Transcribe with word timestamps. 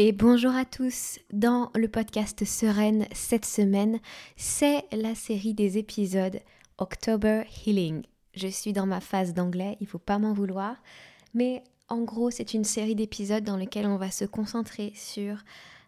et 0.00 0.12
bonjour 0.12 0.54
à 0.54 0.64
tous. 0.64 1.18
Dans 1.32 1.72
le 1.74 1.88
podcast 1.88 2.44
Sereine 2.44 3.06
cette 3.12 3.44
semaine, 3.44 3.98
c'est 4.36 4.84
la 4.92 5.16
série 5.16 5.54
des 5.54 5.76
épisodes 5.76 6.38
October 6.78 7.42
Healing. 7.66 8.04
Je 8.32 8.46
suis 8.46 8.72
dans 8.72 8.86
ma 8.86 9.00
phase 9.00 9.34
d'anglais, 9.34 9.76
il 9.80 9.88
faut 9.88 9.98
pas 9.98 10.20
m'en 10.20 10.32
vouloir, 10.32 10.76
mais 11.34 11.64
en 11.88 12.02
gros, 12.02 12.30
c'est 12.30 12.54
une 12.54 12.62
série 12.62 12.94
d'épisodes 12.94 13.42
dans 13.42 13.56
lesquels 13.56 13.88
on 13.88 13.96
va 13.96 14.12
se 14.12 14.24
concentrer 14.24 14.92
sur 14.94 15.38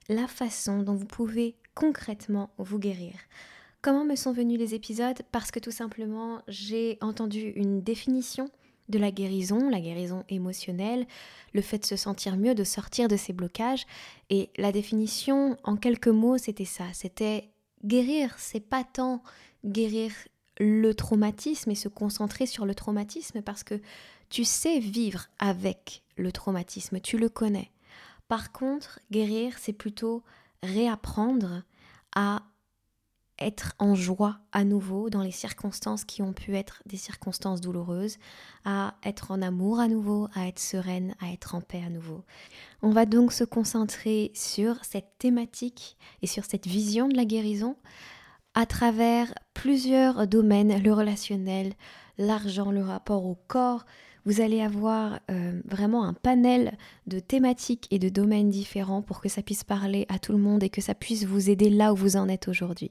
la 0.09 0.27
façon 0.27 0.83
dont 0.83 0.97
vous 0.97 1.07
pouvez 1.07 1.55
concrètement 1.77 2.51
vous 2.59 2.81
guérir. 2.81 3.13
Comment 3.81 4.05
me 4.05 4.17
sont 4.17 4.33
venus 4.33 4.59
les 4.59 4.75
épisodes? 4.75 5.23
Parce 5.31 5.53
que 5.53 5.61
tout 5.61 5.71
simplement, 5.71 6.43
j'ai 6.49 6.99
entendu 7.01 7.53
une 7.55 7.81
définition 7.81 8.51
de 8.91 8.99
la 8.99 9.11
guérison, 9.11 9.71
la 9.71 9.81
guérison 9.81 10.25
émotionnelle, 10.29 11.07
le 11.53 11.63
fait 11.63 11.79
de 11.79 11.87
se 11.87 11.97
sentir 11.97 12.37
mieux, 12.37 12.55
de 12.55 12.65
sortir 12.65 13.09
de 13.09 13.17
ses 13.17 13.33
blocages. 13.33 13.87
Et 14.29 14.51
la 14.57 14.73
définition, 14.73 15.57
en 15.65 15.77
quelques 15.77 16.09
mots, 16.09 16.39
c'était 16.39 16.65
ça. 16.65 16.85
C'était 16.93 17.51
guérir, 17.85 18.35
c'est 18.39 18.61
pas 18.61 18.85
tant 18.85 19.23
guérir 19.65 20.13
le 20.59 20.93
traumatisme 20.93 21.71
et 21.71 21.75
se 21.75 21.89
concentrer 21.89 22.47
sur 22.47 22.67
le 22.67 22.75
traumatisme 22.75 23.41
parce 23.43 23.65
que 23.65 23.81
tu 24.29 24.45
sais 24.45 24.79
vivre 24.79 25.27
avec 25.39 26.03
le 26.17 26.33
traumatisme, 26.33 27.01
tu 27.01 27.19
le 27.19 27.29
connais. 27.29 27.71
Par 28.29 28.53
contre, 28.53 29.01
guérir, 29.11 29.57
c'est 29.59 29.73
plutôt 29.73 30.23
réapprendre 30.63 31.63
à 32.15 32.43
être 33.41 33.75
en 33.79 33.95
joie 33.95 34.39
à 34.53 34.65
nouveau 34.65 35.11
dans 35.11 35.23
les 35.23 35.31
circonstances 35.31 36.05
qui 36.05 36.23
ont 36.23 36.33
pu 36.33 36.57
être 36.57 36.83
des 36.87 36.97
circonstances 36.97 37.61
douloureuses, 37.61 38.19
à 38.65 38.95
être 39.05 39.31
en 39.31 39.43
amour 39.43 39.81
à 39.81 39.89
nouveau, 39.89 40.29
à 40.35 40.47
être 40.47 40.59
sereine, 40.59 41.15
à 41.21 41.33
être 41.33 41.55
en 41.55 41.61
paix 41.61 41.83
à 41.85 41.91
nouveau. 41.91 42.25
On 42.83 42.91
va 42.91 43.07
donc 43.07 43.33
se 43.33 43.45
concentrer 43.45 44.31
sur 44.35 44.85
cette 44.85 45.19
thématique 45.19 45.97
et 46.23 46.27
sur 46.27 46.45
cette 46.45 46.67
vision 46.67 47.09
de 47.09 47.17
la 47.17 47.25
guérison 47.25 47.77
à 48.55 48.67
travers 48.67 49.33
plusieurs 49.55 50.27
domaines, 50.27 50.83
le 50.83 50.93
relationnel, 50.93 51.73
l'argent, 52.19 52.71
le 52.71 52.83
rapport 52.83 53.25
au 53.25 53.39
corps. 53.49 53.85
Vous 54.27 54.41
allez 54.41 54.61
avoir 54.61 55.21
euh, 55.31 55.61
vraiment 55.65 56.05
un 56.05 56.13
panel 56.13 56.77
de 57.07 57.21
thématiques 57.21 57.87
et 57.91 57.99
de 57.99 58.09
domaines 58.09 58.51
différents 58.51 59.03
pour 59.03 59.21
que 59.21 59.29
ça 59.29 59.43
puisse 59.43 59.65
parler 59.65 60.05
à 60.09 60.19
tout 60.19 60.33
le 60.33 60.39
monde 60.39 60.63
et 60.63 60.69
que 60.69 60.83
ça 60.83 60.95
puisse 60.95 61.25
vous 61.25 61.49
aider 61.49 61.71
là 61.71 61.93
où 61.93 61.97
vous 61.97 62.17
en 62.17 62.29
êtes 62.29 62.49
aujourd'hui. 62.49 62.91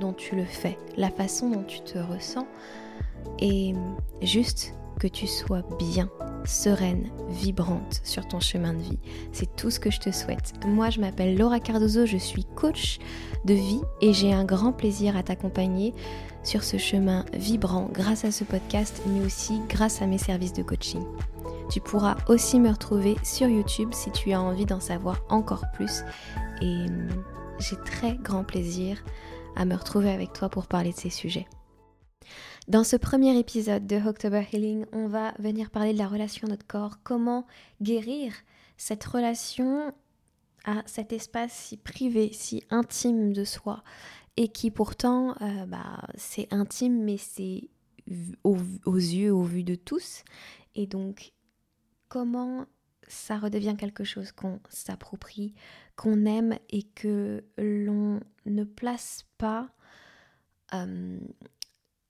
dont 0.00 0.12
tu 0.12 0.36
le 0.36 0.44
fais, 0.44 0.78
la 0.96 1.10
façon 1.10 1.50
dont 1.50 1.64
tu 1.64 1.80
te 1.80 1.98
ressens 1.98 2.46
et 3.38 3.74
juste 4.22 4.74
que 4.98 5.06
tu 5.06 5.26
sois 5.26 5.62
bien, 5.78 6.08
sereine, 6.44 7.10
vibrante 7.28 8.00
sur 8.02 8.26
ton 8.26 8.40
chemin 8.40 8.72
de 8.72 8.82
vie. 8.82 8.98
C'est 9.32 9.54
tout 9.56 9.70
ce 9.70 9.78
que 9.78 9.90
je 9.90 10.00
te 10.00 10.10
souhaite. 10.10 10.54
Moi, 10.66 10.90
je 10.90 11.00
m'appelle 11.00 11.36
Laura 11.36 11.60
Cardozo, 11.60 12.06
je 12.06 12.16
suis 12.16 12.44
coach 12.44 12.98
de 13.44 13.54
vie 13.54 13.82
et 14.00 14.12
j'ai 14.12 14.32
un 14.32 14.44
grand 14.44 14.72
plaisir 14.72 15.16
à 15.16 15.22
t'accompagner 15.22 15.92
sur 16.42 16.64
ce 16.64 16.78
chemin 16.78 17.24
vibrant 17.34 17.88
grâce 17.92 18.24
à 18.24 18.32
ce 18.32 18.44
podcast, 18.44 19.02
mais 19.06 19.24
aussi 19.24 19.60
grâce 19.68 20.00
à 20.00 20.06
mes 20.06 20.18
services 20.18 20.52
de 20.52 20.62
coaching. 20.62 21.02
Tu 21.68 21.80
pourras 21.80 22.16
aussi 22.28 22.60
me 22.60 22.70
retrouver 22.70 23.16
sur 23.24 23.48
YouTube 23.48 23.90
si 23.92 24.10
tu 24.12 24.32
as 24.32 24.40
envie 24.40 24.66
d'en 24.66 24.80
savoir 24.80 25.20
encore 25.28 25.64
plus 25.74 26.04
et 26.62 26.86
j'ai 27.58 27.76
très 27.84 28.14
grand 28.16 28.44
plaisir 28.44 29.02
à 29.56 29.64
me 29.64 29.74
retrouver 29.74 30.10
avec 30.10 30.32
toi 30.32 30.48
pour 30.48 30.66
parler 30.66 30.92
de 30.92 30.96
ces 30.96 31.10
sujets. 31.10 31.46
Dans 32.68 32.84
ce 32.84 32.96
premier 32.96 33.38
épisode 33.38 33.86
de 33.86 33.96
October 33.96 34.44
Healing, 34.52 34.86
on 34.92 35.06
va 35.06 35.32
venir 35.38 35.70
parler 35.70 35.92
de 35.92 35.98
la 35.98 36.08
relation 36.08 36.46
à 36.46 36.50
notre 36.50 36.66
corps, 36.66 36.98
comment 37.02 37.46
guérir 37.80 38.32
cette 38.76 39.04
relation 39.04 39.92
à 40.64 40.82
cet 40.86 41.12
espace 41.12 41.52
si 41.52 41.76
privé, 41.76 42.30
si 42.32 42.64
intime 42.70 43.32
de 43.32 43.44
soi, 43.44 43.84
et 44.36 44.48
qui 44.48 44.70
pourtant, 44.70 45.36
euh, 45.40 45.66
bah, 45.66 46.02
c'est 46.16 46.52
intime, 46.52 47.04
mais 47.04 47.16
c'est 47.16 47.70
aux, 48.44 48.58
aux 48.84 48.96
yeux, 48.96 49.32
au 49.32 49.42
vu 49.42 49.62
de 49.62 49.76
tous. 49.76 50.24
Et 50.74 50.86
donc, 50.86 51.32
comment 52.08 52.66
ça 53.08 53.38
redevient 53.38 53.76
quelque 53.78 54.04
chose 54.04 54.32
qu'on 54.32 54.60
s'approprie, 54.68 55.54
qu'on 55.94 56.26
aime 56.26 56.56
et 56.70 56.82
que 56.82 57.44
l'on 57.56 58.20
ne 58.44 58.64
place 58.64 59.25
pas 59.38 59.68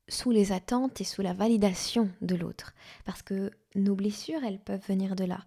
sous 0.09 0.31
les 0.31 0.53
attentes 0.53 1.01
et 1.01 1.05
sous 1.05 1.23
la 1.23 1.33
validation 1.33 2.11
de 2.21 2.37
l'autre. 2.37 2.75
Parce 3.05 3.23
que 3.23 3.51
nos 3.75 3.95
blessures, 3.95 4.45
elles 4.45 4.61
peuvent 4.61 4.87
venir 4.87 5.17
de 5.17 5.25
là. 5.25 5.45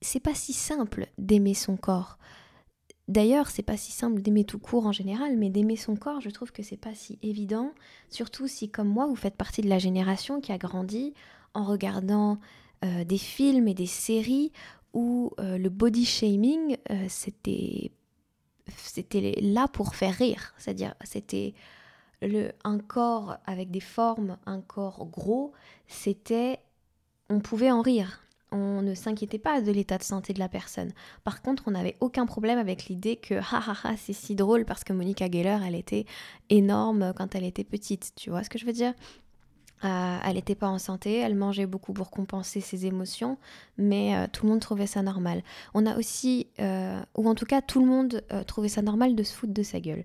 C'est 0.00 0.20
pas 0.20 0.34
si 0.34 0.52
simple 0.52 1.08
d'aimer 1.18 1.54
son 1.54 1.76
corps. 1.76 2.18
D'ailleurs, 3.08 3.50
c'est 3.50 3.62
pas 3.62 3.76
si 3.76 3.92
simple 3.92 4.20
d'aimer 4.20 4.44
tout 4.44 4.58
court 4.58 4.86
en 4.86 4.92
général, 4.92 5.36
mais 5.36 5.50
d'aimer 5.50 5.76
son 5.76 5.96
corps, 5.96 6.20
je 6.20 6.30
trouve 6.30 6.52
que 6.52 6.62
c'est 6.62 6.76
pas 6.76 6.94
si 6.94 7.18
évident, 7.22 7.72
surtout 8.10 8.46
si, 8.46 8.70
comme 8.70 8.88
moi, 8.88 9.06
vous 9.06 9.16
faites 9.16 9.36
partie 9.36 9.62
de 9.62 9.68
la 9.68 9.78
génération 9.78 10.40
qui 10.40 10.52
a 10.52 10.58
grandi 10.58 11.14
en 11.54 11.64
regardant 11.64 12.38
des 12.82 13.18
films 13.18 13.68
et 13.68 13.74
des 13.74 13.86
séries 13.86 14.52
où 14.92 15.32
le 15.38 15.68
body 15.68 16.04
shaming, 16.04 16.76
c'était 17.08 17.92
c'était 18.76 19.38
là 19.40 19.68
pour 19.68 19.94
faire 19.94 20.14
rire. 20.14 20.54
C'est-à-dire, 20.58 20.94
c'était 21.04 21.54
le, 22.20 22.52
un 22.64 22.78
corps 22.78 23.36
avec 23.46 23.70
des 23.70 23.80
formes, 23.80 24.38
un 24.46 24.60
corps 24.60 25.06
gros, 25.06 25.52
c'était. 25.86 26.58
On 27.28 27.40
pouvait 27.40 27.70
en 27.70 27.82
rire. 27.82 28.20
On 28.54 28.82
ne 28.82 28.94
s'inquiétait 28.94 29.38
pas 29.38 29.62
de 29.62 29.72
l'état 29.72 29.96
de 29.96 30.02
santé 30.02 30.34
de 30.34 30.38
la 30.38 30.48
personne. 30.50 30.92
Par 31.24 31.40
contre, 31.40 31.64
on 31.66 31.70
n'avait 31.70 31.96
aucun 32.00 32.26
problème 32.26 32.58
avec 32.58 32.84
l'idée 32.84 33.16
que 33.16 33.34
ha 33.36 33.62
ha 33.66 33.76
ha, 33.84 33.96
c'est 33.96 34.12
si 34.12 34.34
drôle 34.34 34.66
parce 34.66 34.84
que 34.84 34.92
Monica 34.92 35.24
Geller, 35.30 35.58
elle 35.66 35.74
était 35.74 36.04
énorme 36.50 37.14
quand 37.16 37.34
elle 37.34 37.44
était 37.44 37.64
petite. 37.64 38.12
Tu 38.14 38.28
vois 38.28 38.44
ce 38.44 38.50
que 38.50 38.58
je 38.58 38.66
veux 38.66 38.74
dire? 38.74 38.92
Euh, 39.84 40.18
elle 40.24 40.34
n'était 40.34 40.54
pas 40.54 40.68
en 40.68 40.78
santé, 40.78 41.16
elle 41.16 41.34
mangeait 41.34 41.66
beaucoup 41.66 41.92
pour 41.92 42.10
compenser 42.10 42.60
ses 42.60 42.86
émotions, 42.86 43.36
mais 43.78 44.14
euh, 44.14 44.26
tout 44.30 44.46
le 44.46 44.52
monde 44.52 44.60
trouvait 44.60 44.86
ça 44.86 45.02
normal. 45.02 45.42
On 45.74 45.86
a 45.86 45.96
aussi, 45.96 46.46
euh, 46.60 47.00
ou 47.16 47.28
en 47.28 47.34
tout 47.34 47.46
cas 47.46 47.62
tout 47.62 47.80
le 47.80 47.86
monde 47.86 48.22
trouvait 48.46 48.68
ça 48.68 48.82
normal 48.82 49.16
de 49.16 49.22
se 49.22 49.34
foutre 49.34 49.52
de 49.52 49.62
sa 49.62 49.80
gueule. 49.80 50.04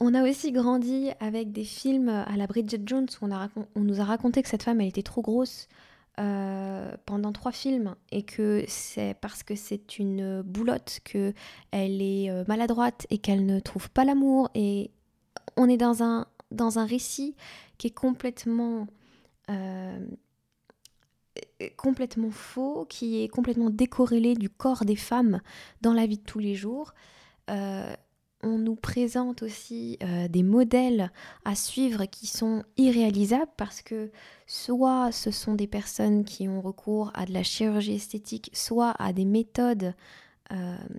On 0.00 0.14
a 0.14 0.28
aussi 0.28 0.52
grandi 0.52 1.10
avec 1.20 1.52
des 1.52 1.64
films 1.64 2.08
à 2.08 2.36
la 2.36 2.46
Bridget 2.46 2.82
Jones 2.84 3.08
où 3.20 3.26
on, 3.74 3.80
nous 3.80 4.00
a 4.00 4.04
raconté 4.04 4.42
que 4.42 4.48
cette 4.48 4.62
femme 4.62 4.80
elle 4.80 4.88
était 4.88 5.02
trop 5.02 5.22
grosse 5.22 5.68
pendant 6.16 7.32
trois 7.32 7.52
films 7.52 7.94
et 8.10 8.22
que 8.24 8.64
c'est 8.68 9.14
parce 9.20 9.42
que 9.42 9.54
c'est 9.54 9.98
une 9.98 10.42
boulotte 10.42 11.00
que 11.04 11.32
elle 11.70 12.02
est 12.02 12.30
maladroite 12.46 13.06
et 13.10 13.18
qu'elle 13.18 13.46
ne 13.46 13.58
trouve 13.58 13.90
pas 13.90 14.04
l'amour 14.04 14.50
et 14.54 14.90
on 15.56 15.68
est 15.68 15.76
dans 15.76 16.02
un 16.02 16.26
dans 16.50 16.78
un 16.78 16.86
récit 16.86 17.34
qui 17.76 17.88
est 17.88 17.94
complètement 17.94 18.86
complètement 21.76 22.30
faux, 22.30 22.86
qui 22.88 23.22
est 23.22 23.28
complètement 23.28 23.70
décorrélé 23.70 24.34
du 24.34 24.48
corps 24.50 24.84
des 24.84 24.96
femmes 24.96 25.40
dans 25.80 25.92
la 25.92 26.06
vie 26.06 26.18
de 26.18 26.24
tous 26.24 26.38
les 26.38 26.54
jours. 26.54 26.94
Euh, 27.50 27.94
on 28.42 28.58
nous 28.58 28.76
présente 28.76 29.42
aussi 29.42 29.98
euh, 30.02 30.28
des 30.28 30.44
modèles 30.44 31.10
à 31.44 31.54
suivre 31.54 32.04
qui 32.04 32.26
sont 32.26 32.62
irréalisables 32.76 33.50
parce 33.56 33.82
que 33.82 34.10
soit 34.46 35.10
ce 35.10 35.30
sont 35.30 35.54
des 35.54 35.66
personnes 35.66 36.24
qui 36.24 36.48
ont 36.48 36.60
recours 36.60 37.10
à 37.14 37.26
de 37.26 37.32
la 37.32 37.42
chirurgie 37.42 37.96
esthétique, 37.96 38.50
soit 38.52 38.94
à 38.98 39.12
des 39.12 39.24
méthodes, 39.24 39.94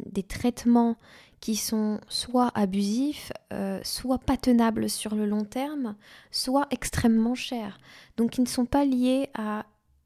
des 0.06 0.22
traitements 0.22 0.96
qui 1.40 1.56
sont 1.56 2.00
soit 2.10 2.52
abusifs, 2.56 3.32
euh, 3.54 3.80
soit 3.84 4.20
pas 4.20 4.38
tenables 4.38 4.90
sur 4.90 5.16
le 5.16 5.26
long 5.26 5.46
terme, 5.46 5.96
soit 6.32 6.68
extrêmement 6.72 7.36
chers. 7.36 7.80
Donc 8.18 8.38
ils 8.38 8.42
ne 8.42 8.48
sont 8.48 8.66
pas 8.66 8.86
liés 8.86 9.30
à 9.34 9.66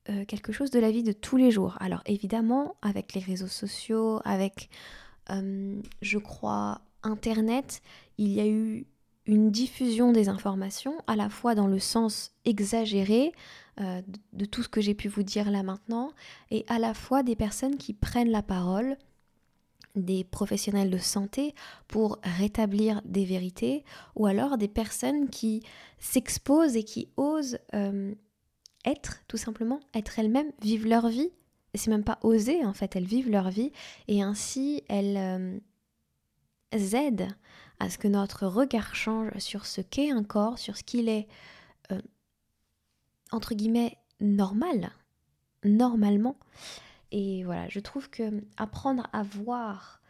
euh, 0.10 0.26
quelque 0.26 0.52
chose 0.52 0.70
de 0.70 0.80
la 0.80 0.92
vie 0.92 1.04
de 1.04 1.12
tous 1.12 1.38
les 1.38 1.52
jours. 1.52 1.76
Alors 1.80 2.02
évidemment, 2.06 2.76
avec 2.82 3.14
les 3.14 3.22
réseaux 3.22 3.48
sociaux, 3.48 4.20
avec, 4.26 4.70
euh, 5.32 5.82
je 6.02 6.18
crois, 6.18 6.82
Internet, 7.02 7.82
il 8.18 8.32
y 8.32 8.40
a 8.40 8.48
eu 8.48 8.86
une 9.26 9.52
diffusion 9.52 10.12
des 10.12 10.30
informations, 10.30 10.96
à 11.08 11.16
la 11.16 11.30
fois 11.30 11.56
dans 11.56 11.68
le 11.68 11.80
sens 11.80 12.32
exagéré 12.46 13.32
de 13.78 14.46
tout 14.46 14.62
ce 14.62 14.70
que 14.70 14.82
j'ai 14.82 14.94
pu 14.94 15.08
vous 15.08 15.24
dire 15.24 15.50
là 15.50 15.64
maintenant, 15.64 16.12
et 16.52 16.64
à 16.68 16.78
la 16.78 16.94
fois 16.94 17.24
des 17.24 17.36
personnes 17.36 17.78
qui 17.78 17.94
prennent 17.94 18.30
la 18.30 18.44
parole 18.44 18.98
des 19.96 20.24
professionnels 20.24 20.90
de 20.90 20.98
santé 20.98 21.54
pour 21.88 22.20
rétablir 22.24 23.02
des 23.06 23.26
vérités, 23.26 23.84
ou 24.16 24.26
alors 24.26 24.58
des 24.58 24.68
personnes 24.68 25.30
qui 25.30 25.64
s'exposent 26.00 26.76
et 26.76 26.84
qui 26.84 27.10
osent 27.18 27.60
euh, 27.76 28.14
être, 28.86 29.22
tout 29.28 29.38
simplement, 29.38 29.80
être 29.94 30.20
elles-mêmes, 30.20 30.52
vivre 30.62 30.88
leur 30.88 31.08
vie. 31.10 31.30
C'est 31.76 31.90
même 31.92 32.04
pas 32.04 32.20
oser, 32.22 32.66
en 32.66 32.74
fait, 32.74 32.96
elles 32.96 33.06
vivent 33.06 33.30
leur 33.30 33.50
vie, 33.50 33.72
et 34.08 34.22
ainsi 34.22 34.84
elles 34.90 35.18
euh, 35.18 35.60
aident 36.72 37.30
à 37.80 37.90
ce 37.90 37.98
que 37.98 38.08
notre 38.08 38.46
regard 38.48 38.96
change 38.96 39.38
sur 39.40 39.66
ce 39.66 39.82
qu'est 39.82 40.12
un 40.12 40.24
corps, 40.24 40.60
sur 40.60 40.78
ce 40.78 40.84
qu'il 40.84 41.10
est, 41.10 41.28
euh, 41.92 42.02
entre 43.32 43.56
guillemets, 43.56 43.98
normal, 44.20 44.92
normalement. 45.64 46.38
Et 47.14 47.44
voilà, 47.44 47.70
je 47.70 47.80
trouve 47.80 48.10
que 48.10 48.44
apprendre 48.58 49.08
à 49.14 49.22
voir 49.22 50.02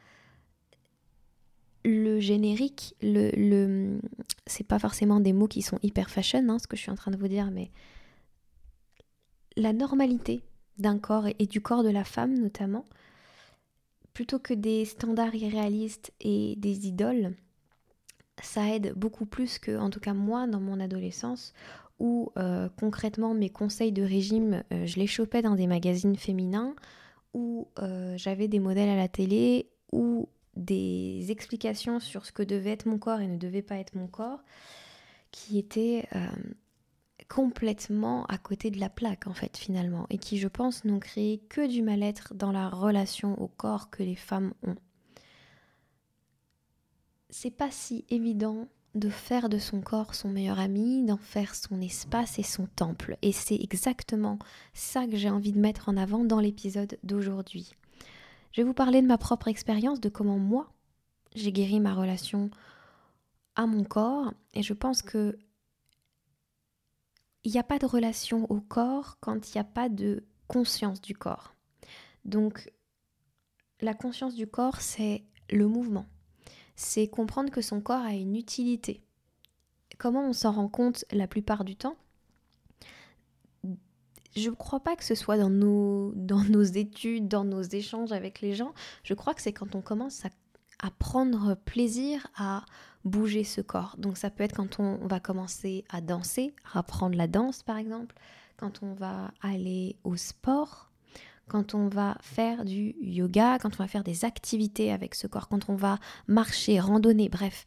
le 1.84 2.22
générique, 2.22 2.96
le, 3.02 3.30
le 3.36 4.00
c'est 4.48 4.66
pas 4.66 4.80
forcément 4.80 5.20
des 5.20 5.34
mots 5.34 5.50
qui 5.50 5.62
sont 5.62 5.80
hyper 5.84 6.10
fashion, 6.10 6.48
hein, 6.48 6.60
ce 6.60 6.66
que 6.66 6.78
je 6.78 6.82
suis 6.82 6.92
en 6.92 6.96
train 6.96 7.12
de 7.12 7.18
vous 7.18 7.28
dire, 7.28 7.52
mais 7.52 7.72
la 9.58 9.74
normalité 9.74 10.44
d'un 10.78 10.98
corps 10.98 11.28
et, 11.28 11.46
du 11.46 11.60
corps 11.60 11.84
de 11.84 11.90
la 11.90 12.06
femme 12.06 12.40
notamment, 12.40 12.86
plutôt 14.14 14.40
que 14.40 14.54
des 14.54 14.86
standards 14.86 15.36
irréalistes 15.36 16.14
et 16.22 16.56
des 16.56 16.88
idoles, 16.88 17.36
ça 18.42 18.74
aide 18.74 18.94
beaucoup 18.96 19.26
plus 19.26 19.60
que, 19.60 19.78
en 19.78 19.90
tout 19.90 20.00
cas 20.00 20.14
moi, 20.14 20.48
dans 20.48 20.62
mon 20.62 20.80
adolescence, 20.80 21.54
où 22.00 22.31
euh, 22.38 22.69
concrètement 22.80 23.34
mes 23.34 23.50
conseils 23.50 23.92
de 23.92 24.04
régime, 24.04 24.63
euh, 24.72 24.86
je 24.86 24.98
les 24.98 25.07
chopais 25.07 25.42
dans 25.42 25.56
des 25.56 25.68
magazines 25.68 26.16
féminins, 26.16 26.75
où 27.34 27.68
euh, 27.80 28.18
j'avais 28.18 28.48
des 28.48 28.60
modèles 28.60 28.90
à 28.90 28.95
la 28.95 29.07
télé, 29.07 29.69
ou 29.92 30.28
des 30.56 31.31
explications 31.31 32.00
sur 32.00 32.25
ce 32.25 32.31
que 32.31 32.44
devait 32.44 32.72
être 32.72 32.86
mon 32.86 32.98
corps 32.98 33.19
et 33.19 33.28
ne 33.28 33.38
devait 33.38 33.62
pas 33.62 33.78
être 33.78 33.95
mon 33.95 34.07
corps, 34.07 34.44
qui 35.31 35.57
étaient 35.57 36.07
complètement 37.28 38.25
à 38.25 38.38
côté 38.38 38.69
de 38.69 38.80
la 38.80 38.89
plaque 38.89 39.25
en 39.25 39.34
fait 39.34 39.57
finalement, 39.57 40.06
et 40.12 40.19
qui 40.19 40.38
je 40.38 40.48
pense 40.48 40.86
n'ont 40.86 41.00
créé 41.00 41.39
que 41.50 41.68
du 41.68 41.81
mal-être 41.81 42.36
dans 42.36 42.51
la 42.51 42.69
relation 42.69 43.39
au 43.42 43.48
corps 43.48 43.89
que 43.89 44.04
les 44.04 44.16
femmes 44.16 44.54
ont. 44.62 44.75
C'est 47.31 47.50
pas 47.50 47.72
si 47.72 48.06
évident 48.10 48.68
de 48.95 49.10
faire 49.10 49.50
de 49.50 49.57
son 49.57 49.81
corps 49.81 50.13
son 50.13 50.30
meilleur 50.30 50.60
ami, 50.60 51.04
d'en 51.04 51.18
faire 51.18 51.56
son 51.56 51.81
espace 51.81 52.38
et 52.38 52.44
son 52.44 52.68
temple. 52.68 53.18
Et 53.22 53.31
c'est 53.31 53.56
exactement 53.56 54.38
ça 54.74 55.07
que 55.07 55.16
j'ai 55.16 55.30
envie 55.30 55.51
de 55.51 55.60
mettre 55.60 55.90
en 55.90 55.98
avant 55.98 56.24
dans 56.24 56.40
l'épisode 56.40 56.98
d'aujourd'hui. 57.04 57.74
Je 58.51 58.62
vais 58.62 58.68
vous 58.68 58.74
parler 58.74 59.01
de 59.01 59.07
ma 59.07 59.18
propre 59.18 59.48
expérience, 59.48 60.00
de 60.00 60.10
comment 60.10 60.38
moi, 60.38 60.72
j'ai 61.36 61.51
guéri 61.51 61.80
ma 61.80 61.95
relation 61.95 62.51
à 63.56 63.66
mon 63.66 63.84
corps. 63.84 64.31
Et 64.54 64.62
je 64.62 64.74
pense 64.74 65.01
que 65.01 65.38
il 67.44 67.51
n'y 67.51 67.60
a 67.60 67.63
pas 67.63 67.80
de 67.80 67.86
relation 67.86 68.50
au 68.50 68.62
corps 68.62 69.18
quand 69.19 69.50
il 69.50 69.57
n'y 69.57 69.62
a 69.62 69.66
pas 69.66 69.89
de 69.89 70.24
conscience 70.48 71.01
du 71.01 71.13
corps. 71.13 71.56
Donc, 72.25 72.72
la 73.81 73.94
conscience 73.94 74.36
du 74.36 74.48
corps, 74.48 74.80
c'est 74.80 75.25
le 75.50 75.68
mouvement 75.68 76.06
c'est 76.75 77.08
comprendre 77.08 77.52
que 77.52 77.62
son 77.62 77.81
corps 77.81 78.02
a 78.02 78.14
une 78.14 78.36
utilité. 78.36 79.04
Comment 79.98 80.28
on 80.28 80.34
s'en 80.34 80.52
rend 80.52 80.70
compte 80.70 81.06
la 81.12 81.28
plupart 81.28 81.64
du 81.64 81.75
temps? 81.75 81.96
Je 84.36 84.50
ne 84.50 84.56
crois 84.56 84.80
pas 84.80 84.96
que 84.96 85.04
ce 85.04 85.14
soit 85.14 85.38
dans 85.38 85.52
nos, 85.52 86.12
dans 86.16 86.44
nos 86.44 86.64
études, 86.64 87.28
dans 87.28 87.44
nos 87.44 87.62
échanges 87.62 88.12
avec 88.12 88.42
les 88.42 88.54
gens. 88.54 88.74
Je 89.04 89.14
crois 89.14 89.36
que 89.36 89.42
c'est 89.42 89.54
quand 89.54 89.75
on 89.75 89.81
commence 89.81 90.25
à, 90.25 90.30
prendre 91.00 91.56
plaisir 91.56 92.28
à 92.36 92.66
bouger 93.06 93.44
ce 93.44 93.62
corps. 93.62 93.96
Donc 94.00 94.18
ça 94.18 94.30
peut 94.30 94.44
être 94.44 94.56
quand 94.56 94.80
on, 94.80 95.00
on 95.02 95.08
va 95.08 95.20
commencer 95.20 95.86
à 95.90 96.02
danser, 96.02 96.56
à 96.74 96.80
apprendre 96.80 97.16
la 97.16 97.28
danse 97.28 97.64
par 97.64 97.78
exemple, 97.78 98.16
quand 98.58 98.81
on 98.81 98.94
va 98.94 99.31
aller 99.42 99.98
au 100.04 100.18
sport, 100.18 100.92
quand 101.48 101.75
on 101.75 101.88
va 101.88 102.18
faire 102.22 102.66
du 102.66 102.95
yoga, 103.01 103.57
quand 103.60 103.74
on 103.74 103.84
va 103.84 103.88
faire 103.88 104.04
des 104.04 104.25
activités 104.25 104.92
avec 104.92 105.16
ce 105.16 105.28
corps, 105.28 105.48
quand 105.48 105.69
on 105.69 105.75
va 105.75 106.00
marcher, 106.28 106.80
randonner, 106.80 107.30
bref. 107.30 107.66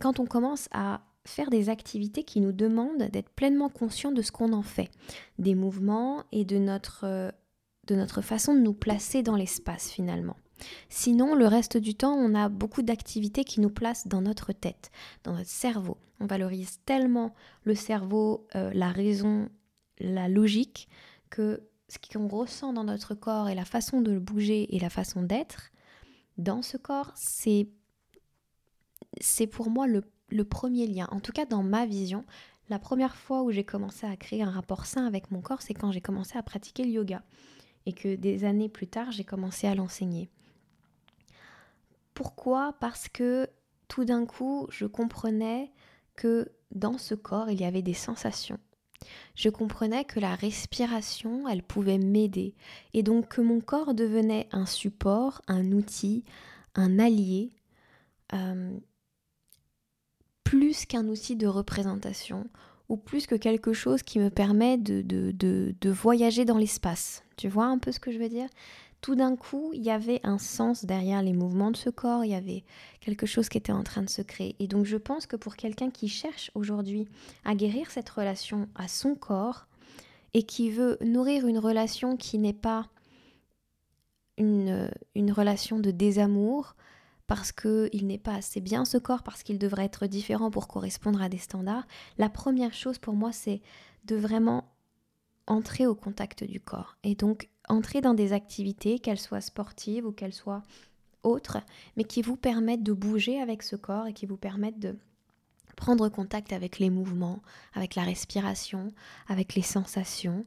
Quand 0.00 0.20
on 0.20 0.26
commence 0.26 0.68
à 0.72 1.02
faire 1.24 1.50
des 1.50 1.68
activités 1.68 2.24
qui 2.24 2.40
nous 2.40 2.52
demandent 2.52 3.10
d'être 3.10 3.30
pleinement 3.30 3.68
conscient 3.68 4.12
de 4.12 4.22
ce 4.22 4.32
qu'on 4.32 4.52
en 4.52 4.62
fait, 4.62 4.90
des 5.38 5.54
mouvements 5.54 6.24
et 6.32 6.44
de 6.44 6.58
notre, 6.58 7.32
de 7.86 7.94
notre 7.94 8.22
façon 8.22 8.54
de 8.54 8.60
nous 8.60 8.72
placer 8.72 9.22
dans 9.22 9.36
l'espace 9.36 9.90
finalement. 9.90 10.36
Sinon, 10.88 11.34
le 11.34 11.46
reste 11.46 11.76
du 11.76 11.94
temps, 11.94 12.14
on 12.14 12.34
a 12.34 12.48
beaucoup 12.48 12.82
d'activités 12.82 13.44
qui 13.44 13.60
nous 13.60 13.70
placent 13.70 14.06
dans 14.06 14.20
notre 14.20 14.52
tête, 14.52 14.90
dans 15.24 15.32
notre 15.32 15.48
cerveau. 15.48 15.96
On 16.20 16.26
valorise 16.26 16.80
tellement 16.84 17.34
le 17.64 17.74
cerveau, 17.74 18.46
euh, 18.54 18.70
la 18.74 18.90
raison, 18.90 19.48
la 19.98 20.28
logique, 20.28 20.88
que 21.30 21.62
ce 21.90 21.98
qu'on 21.98 22.28
ressent 22.28 22.72
dans 22.72 22.84
notre 22.84 23.14
corps 23.14 23.48
et 23.48 23.54
la 23.54 23.64
façon 23.64 24.00
de 24.00 24.12
le 24.12 24.20
bouger 24.20 24.74
et 24.74 24.78
la 24.78 24.90
façon 24.90 25.22
d'être 25.22 25.72
dans 26.38 26.62
ce 26.62 26.76
corps, 26.76 27.10
c'est 27.16 27.68
c'est 29.20 29.48
pour 29.48 29.70
moi 29.70 29.88
le, 29.88 30.04
le, 30.28 30.44
premier 30.44 30.86
lien. 30.86 31.08
En 31.10 31.18
tout 31.18 31.32
cas, 31.32 31.44
dans 31.44 31.64
ma 31.64 31.84
vision, 31.84 32.24
la 32.68 32.78
première 32.78 33.16
fois 33.16 33.42
où 33.42 33.50
j'ai 33.50 33.64
commencé 33.64 34.06
à 34.06 34.16
créer 34.16 34.42
un 34.42 34.50
rapport 34.50 34.86
sain 34.86 35.04
avec 35.04 35.32
mon 35.32 35.40
corps, 35.40 35.62
c'est 35.62 35.74
quand 35.74 35.90
j'ai 35.90 36.00
commencé 36.00 36.38
à 36.38 36.44
pratiquer 36.44 36.84
le 36.84 36.90
yoga 36.90 37.22
et 37.86 37.92
que 37.92 38.14
des 38.14 38.44
années 38.44 38.68
plus 38.68 38.86
tard, 38.86 39.10
j'ai 39.10 39.24
commencé 39.24 39.66
à 39.66 39.74
l'enseigner. 39.74 40.30
Pourquoi? 42.14 42.74
Parce 42.78 43.08
que 43.08 43.48
tout 43.88 44.04
d'un 44.04 44.26
coup, 44.26 44.68
je 44.70 44.86
comprenais 44.86 45.72
que 46.14 46.52
dans 46.70 46.98
ce 46.98 47.16
corps, 47.16 47.50
il 47.50 47.60
y 47.60 47.64
avait 47.64 47.82
des 47.82 47.94
sensations 47.94 48.60
je 49.34 49.48
comprenais 49.48 50.04
que 50.04 50.20
la 50.20 50.34
respiration, 50.34 51.48
elle 51.48 51.62
pouvait 51.62 51.98
m'aider, 51.98 52.54
et 52.94 53.02
donc 53.02 53.28
que 53.28 53.40
mon 53.40 53.60
corps 53.60 53.94
devenait 53.94 54.48
un 54.52 54.66
support, 54.66 55.42
un 55.48 55.72
outil, 55.72 56.24
un 56.74 56.98
allié, 56.98 57.50
euh, 58.32 58.76
plus 60.44 60.86
qu'un 60.86 61.06
outil 61.08 61.36
de 61.36 61.46
représentation, 61.46 62.48
ou 62.88 62.96
plus 62.96 63.26
que 63.26 63.36
quelque 63.36 63.72
chose 63.72 64.02
qui 64.02 64.18
me 64.18 64.30
permet 64.30 64.76
de, 64.76 65.02
de, 65.02 65.32
de 65.80 65.90
voyager 65.90 66.44
dans 66.44 66.58
l'espace. 66.58 67.22
Tu 67.36 67.48
vois 67.48 67.66
un 67.66 67.78
peu 67.78 67.92
ce 67.92 68.00
que 68.00 68.10
je 68.10 68.18
veux 68.18 68.28
dire? 68.28 68.48
Tout 69.00 69.14
d'un 69.14 69.36
coup, 69.36 69.70
il 69.72 69.82
y 69.82 69.90
avait 69.90 70.20
un 70.24 70.38
sens 70.38 70.84
derrière 70.84 71.22
les 71.22 71.32
mouvements 71.32 71.70
de 71.70 71.76
ce 71.76 71.90
corps, 71.90 72.24
il 72.24 72.32
y 72.32 72.34
avait 72.34 72.64
quelque 73.00 73.26
chose 73.26 73.48
qui 73.48 73.56
était 73.56 73.72
en 73.72 73.82
train 73.82 74.02
de 74.02 74.10
se 74.10 74.22
créer. 74.22 74.56
Et 74.58 74.66
donc 74.66 74.84
je 74.84 74.96
pense 74.96 75.26
que 75.26 75.36
pour 75.36 75.56
quelqu'un 75.56 75.90
qui 75.90 76.08
cherche 76.08 76.50
aujourd'hui 76.54 77.08
à 77.44 77.54
guérir 77.54 77.90
cette 77.90 78.10
relation 78.10 78.68
à 78.74 78.88
son 78.88 79.14
corps 79.14 79.66
et 80.34 80.42
qui 80.42 80.70
veut 80.70 80.98
nourrir 81.00 81.46
une 81.46 81.58
relation 81.58 82.16
qui 82.16 82.38
n'est 82.38 82.52
pas 82.52 82.88
une, 84.36 85.32
relation 85.32 85.78
de 85.78 85.90
désamour, 85.90 86.74
parce 87.26 87.52
qu'il 87.52 88.06
n'est 88.06 88.18
pas 88.18 88.34
assez 88.34 88.60
bien 88.60 88.84
ce 88.84 88.98
corps, 88.98 89.22
parce 89.22 89.42
qu'il 89.42 89.58
devrait 89.58 89.84
être 89.84 90.06
différent 90.06 90.50
pour 90.50 90.66
correspondre 90.66 91.22
à 91.22 91.28
des 91.28 91.38
standards, 91.38 91.86
la 92.18 92.28
première 92.28 92.72
chose 92.72 92.98
pour 92.98 93.14
moi, 93.14 93.32
c'est 93.32 93.60
de 94.04 94.16
vraiment 94.16 94.64
entrer 95.46 95.86
au 95.86 95.94
contact 95.94 96.44
du 96.44 96.60
corps. 96.60 96.96
Et 97.04 97.14
donc 97.14 97.48
entrer 97.70 98.00
dans 98.00 98.14
des 98.14 98.32
activités, 98.32 98.98
qu'elles 98.98 99.18
soient 99.18 99.40
sportives 99.40 100.06
ou 100.06 100.12
qu'elles 100.12 100.34
soient 100.34 100.62
autres, 101.22 101.58
mais 101.96 102.04
qui 102.04 102.22
vous 102.22 102.36
permettent 102.36 102.82
de 102.82 102.92
bouger 102.92 103.40
avec 103.40 103.62
ce 103.62 103.76
corps 103.76 104.06
et 104.06 104.12
qui 104.12 104.26
vous 104.26 104.36
permettent 104.36 104.78
de 104.78 104.96
prendre 105.76 106.08
contact 106.08 106.52
avec 106.52 106.78
les 106.78 106.90
mouvements, 106.90 107.40
avec 107.74 107.94
la 107.94 108.02
respiration, 108.02 108.92
avec 109.28 109.54
les 109.54 109.62
sensations. 109.62 110.44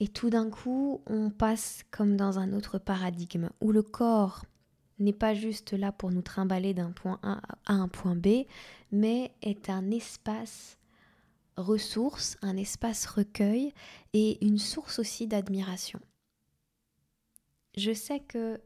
Et 0.00 0.08
tout 0.08 0.30
d'un 0.30 0.50
coup, 0.50 1.00
on 1.06 1.30
passe 1.30 1.84
comme 1.90 2.16
dans 2.16 2.38
un 2.38 2.52
autre 2.52 2.78
paradigme 2.78 3.50
où 3.60 3.72
le 3.72 3.82
corps 3.82 4.44
n'est 4.98 5.12
pas 5.12 5.34
juste 5.34 5.72
là 5.72 5.92
pour 5.92 6.10
nous 6.10 6.22
trimballer 6.22 6.74
d'un 6.74 6.90
point 6.90 7.18
A 7.22 7.40
à 7.66 7.74
un 7.74 7.88
point 7.88 8.14
B, 8.14 8.44
mais 8.90 9.32
est 9.42 9.70
un 9.70 9.90
espace 9.90 10.78
ressource, 11.56 12.36
un 12.42 12.56
espace 12.56 13.06
recueil 13.06 13.72
et 14.12 14.44
une 14.44 14.58
source 14.58 14.98
aussi 14.98 15.26
d'admiration. 15.26 16.00
Je 17.76 17.92
sais 17.92 18.20
que... 18.20 18.60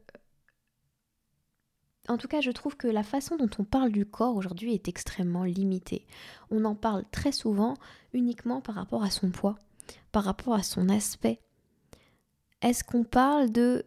En 2.09 2.17
tout 2.17 2.29
cas, 2.29 2.39
je 2.39 2.51
trouve 2.51 2.77
que 2.77 2.87
la 2.87 3.03
façon 3.03 3.35
dont 3.35 3.49
on 3.59 3.65
parle 3.65 3.91
du 3.91 4.05
corps 4.05 4.37
aujourd'hui 4.37 4.73
est 4.73 4.87
extrêmement 4.87 5.43
limitée. 5.43 6.05
On 6.51 6.63
en 6.63 6.75
parle 6.75 7.03
très 7.11 7.33
souvent 7.33 7.73
uniquement 8.13 8.61
par 8.61 8.75
rapport 8.75 9.03
à 9.03 9.09
son 9.09 9.29
poids, 9.29 9.57
par 10.13 10.23
rapport 10.23 10.53
à 10.53 10.63
son 10.63 10.87
aspect. 10.87 11.41
Est-ce 12.61 12.83
qu'on 12.83 13.03
parle 13.03 13.51
de... 13.51 13.83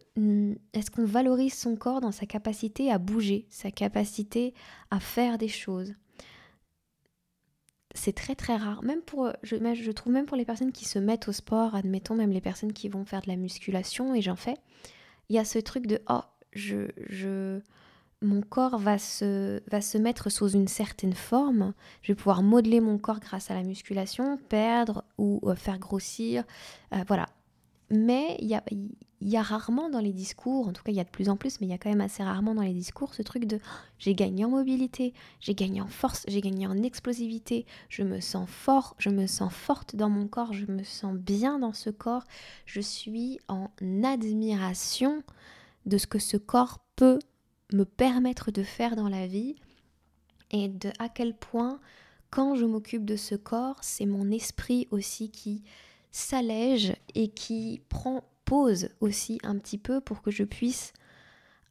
Est-ce 0.73 0.91
qu'on 0.91 1.05
valorise 1.05 1.55
son 1.55 1.75
corps 1.75 1.99
dans 1.99 2.11
sa 2.11 2.25
capacité 2.25 2.91
à 2.91 2.99
bouger, 2.99 3.47
sa 3.49 3.71
capacité 3.71 4.53
à 4.91 4.99
faire 4.99 5.37
des 5.37 5.47
choses? 5.49 5.93
C'est 8.01 8.13
très 8.13 8.33
très 8.33 8.55
rare. 8.55 8.83
Même 8.83 9.01
pour, 9.01 9.31
je, 9.43 9.55
je, 9.55 9.91
trouve 9.91 10.11
même 10.11 10.25
pour 10.25 10.35
les 10.35 10.45
personnes 10.45 10.71
qui 10.71 10.85
se 10.85 10.97
mettent 10.97 11.27
au 11.27 11.31
sport, 11.31 11.75
admettons 11.75 12.15
même 12.15 12.31
les 12.31 12.41
personnes 12.41 12.73
qui 12.73 12.89
vont 12.89 13.05
faire 13.05 13.21
de 13.21 13.27
la 13.27 13.35
musculation, 13.35 14.15
et 14.15 14.23
j'en 14.23 14.35
fais, 14.35 14.55
il 15.29 15.35
y 15.35 15.39
a 15.39 15.45
ce 15.45 15.59
truc 15.59 15.85
de 15.85 16.01
oh, 16.09 16.21
je, 16.51 16.87
je, 17.07 17.59
mon 18.23 18.41
corps 18.41 18.79
va 18.79 18.97
se, 18.97 19.61
va 19.69 19.81
se 19.81 19.99
mettre 19.99 20.31
sous 20.31 20.49
une 20.49 20.67
certaine 20.67 21.13
forme. 21.13 21.73
Je 22.01 22.11
vais 22.11 22.15
pouvoir 22.15 22.41
modeler 22.41 22.81
mon 22.81 22.97
corps 22.97 23.19
grâce 23.19 23.51
à 23.51 23.53
la 23.53 23.61
musculation, 23.61 24.39
perdre 24.49 25.03
ou 25.19 25.39
euh, 25.43 25.55
faire 25.55 25.77
grossir. 25.77 26.43
Euh, 26.93 27.03
voilà. 27.07 27.27
Mais 27.91 28.35
il 28.39 28.47
y 28.47 28.55
a, 28.55 28.63
y 29.21 29.37
a, 29.37 29.41
rarement 29.41 29.89
dans 29.89 29.99
les 29.99 30.13
discours, 30.13 30.67
en 30.67 30.73
tout 30.73 30.83
cas 30.83 30.91
il 30.91 30.95
y 30.95 30.99
a 30.99 31.03
de 31.03 31.09
plus 31.09 31.29
en 31.29 31.37
plus, 31.37 31.59
mais 31.59 31.67
il 31.67 31.69
y 31.69 31.73
a 31.73 31.77
quand 31.77 31.89
même 31.89 32.01
assez 32.01 32.23
rarement 32.23 32.55
dans 32.55 32.61
les 32.61 32.73
discours 32.73 33.13
ce 33.13 33.21
truc 33.21 33.45
de 33.45 33.59
j'ai 33.99 34.15
gagné 34.15 34.45
en 34.45 34.49
mobilité, 34.49 35.13
j'ai 35.39 35.53
gagné 35.53 35.81
en 35.81 35.87
force, 35.87 36.23
j'ai 36.27 36.41
gagné 36.41 36.67
en 36.67 36.81
explosivité, 36.83 37.65
je 37.89 38.03
me 38.03 38.19
sens 38.19 38.49
fort, 38.49 38.95
je 38.97 39.09
me 39.09 39.27
sens 39.27 39.53
forte 39.53 39.95
dans 39.95 40.09
mon 40.09 40.27
corps, 40.27 40.53
je 40.53 40.65
me 40.65 40.83
sens 40.83 41.15
bien 41.15 41.59
dans 41.59 41.73
ce 41.73 41.89
corps, 41.89 42.23
je 42.65 42.81
suis 42.81 43.39
en 43.47 43.69
admiration 44.03 45.23
de 45.85 45.97
ce 45.97 46.07
que 46.07 46.19
ce 46.19 46.37
corps 46.37 46.79
peut 46.95 47.19
me 47.73 47.85
permettre 47.85 48.51
de 48.51 48.63
faire 48.63 48.95
dans 48.95 49.09
la 49.09 49.27
vie 49.27 49.55
et 50.51 50.67
de 50.67 50.91
à 50.99 51.09
quel 51.09 51.35
point 51.35 51.79
quand 52.29 52.55
je 52.55 52.65
m'occupe 52.65 53.05
de 53.05 53.17
ce 53.17 53.35
corps, 53.35 53.77
c'est 53.81 54.05
mon 54.05 54.31
esprit 54.31 54.87
aussi 54.91 55.29
qui 55.29 55.63
s'allège 56.11 56.95
et 57.13 57.29
qui 57.29 57.81
prend 57.89 58.23
aussi 58.99 59.39
un 59.43 59.57
petit 59.57 59.77
peu 59.77 60.01
pour 60.01 60.21
que 60.21 60.31
je 60.31 60.43
puisse 60.43 60.93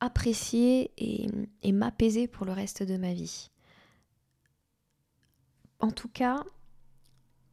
apprécier 0.00 0.92
et, 0.96 1.28
et 1.62 1.72
m'apaiser 1.72 2.26
pour 2.26 2.46
le 2.46 2.52
reste 2.52 2.82
de 2.82 2.96
ma 2.96 3.12
vie. 3.12 3.50
En 5.78 5.90
tout 5.90 6.08
cas, 6.08 6.44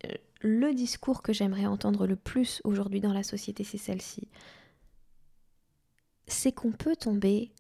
euh, 0.06 0.14
le 0.42 0.74
discours 0.74 1.22
que 1.22 1.34
j'aimerais 1.34 1.66
entendre 1.66 2.08
le 2.08 2.16
plus 2.16 2.62
aujourd'hui 2.64 3.02
dans 3.02 3.14
la 3.14 3.24
société, 3.24 3.64
c'est 3.64 3.78
celle-ci. 3.78 4.30
C'est 6.28 6.52
qu'on 6.52 6.72
peut 6.72 6.96
tomber 6.96 7.52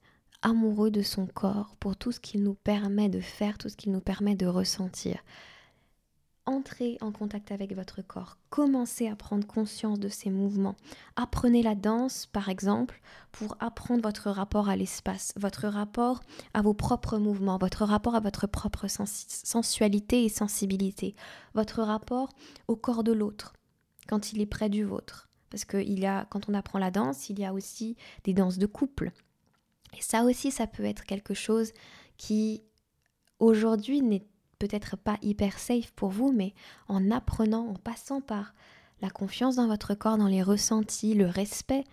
amoureux 0.41 0.91
de 0.91 1.01
son 1.01 1.25
corps 1.25 1.75
pour 1.79 1.95
tout 1.95 2.11
ce 2.11 2.19
qu'il 2.19 2.43
nous 2.43 2.53
permet 2.53 3.09
de 3.09 3.21
faire, 3.21 3.57
tout 3.57 3.69
ce 3.69 3.77
qu'il 3.77 3.91
nous 3.91 4.01
permet 4.01 4.35
de 4.35 4.45
ressentir. 4.45 5.23
Entrez 6.47 6.97
en 7.01 7.11
contact 7.11 7.51
avec 7.51 7.75
votre 7.75 8.01
corps, 8.01 8.37
commencez 8.49 9.09
à 9.09 9.17
prendre 9.17 9.45
conscience 9.45 9.99
de 9.99 10.07
ses 10.07 10.29
mouvements. 10.29 10.77
Apprenez 11.17 11.61
la 11.61 11.75
danse, 11.75 12.25
par 12.25 12.47
exemple, 12.47 13.01
pour 13.33 13.57
apprendre 13.59 14.01
votre 14.01 14.31
rapport 14.31 14.69
à 14.69 14.77
l'espace, 14.77 15.33
votre 15.35 15.67
rapport 15.67 16.21
à 16.53 16.61
vos 16.61 16.73
propres 16.73 17.17
mouvements, 17.17 17.57
votre 17.57 17.83
rapport 17.83 18.15
à 18.15 18.21
votre 18.21 18.47
propre 18.47 18.87
sensualité 18.87 20.23
et 20.23 20.29
sensibilité, 20.29 21.15
votre 21.53 21.83
rapport 21.83 22.29
au 22.69 22.77
corps 22.77 23.03
de 23.03 23.11
l'autre 23.11 23.53
quand 24.07 24.31
il 24.31 24.39
est 24.39 24.45
près 24.45 24.69
du 24.69 24.85
vôtre. 24.85 25.29
Parce 25.49 25.65
que 25.65 25.77
il 25.77 25.99
y 25.99 26.05
a, 26.05 26.25
quand 26.29 26.47
on 26.49 26.53
apprend 26.53 26.79
la 26.79 26.91
danse, 26.91 27.29
il 27.29 27.39
y 27.39 27.45
a 27.45 27.53
aussi 27.53 27.97
des 28.23 28.33
danses 28.33 28.57
de 28.57 28.67
couple, 28.67 29.11
et 29.97 30.01
ça 30.01 30.23
aussi, 30.23 30.51
ça 30.51 30.67
peut 30.67 30.85
être 30.85 31.05
quelque 31.05 31.33
chose 31.33 31.71
qui 32.17 32.63
aujourd'hui 33.39 34.01
n'est 34.01 34.25
peut-être 34.59 34.97
pas 34.97 35.17
hyper 35.21 35.59
safe 35.59 35.91
pour 35.91 36.09
vous, 36.09 36.31
mais 36.31 36.53
en 36.87 37.11
apprenant, 37.11 37.67
en 37.67 37.75
passant 37.75 38.21
par 38.21 38.53
la 39.01 39.09
confiance 39.09 39.55
dans 39.57 39.67
votre 39.67 39.93
corps, 39.93 40.17
dans 40.17 40.27
les 40.27 40.43
ressentis, 40.43 41.13
le 41.13 41.27
respect 41.27 41.83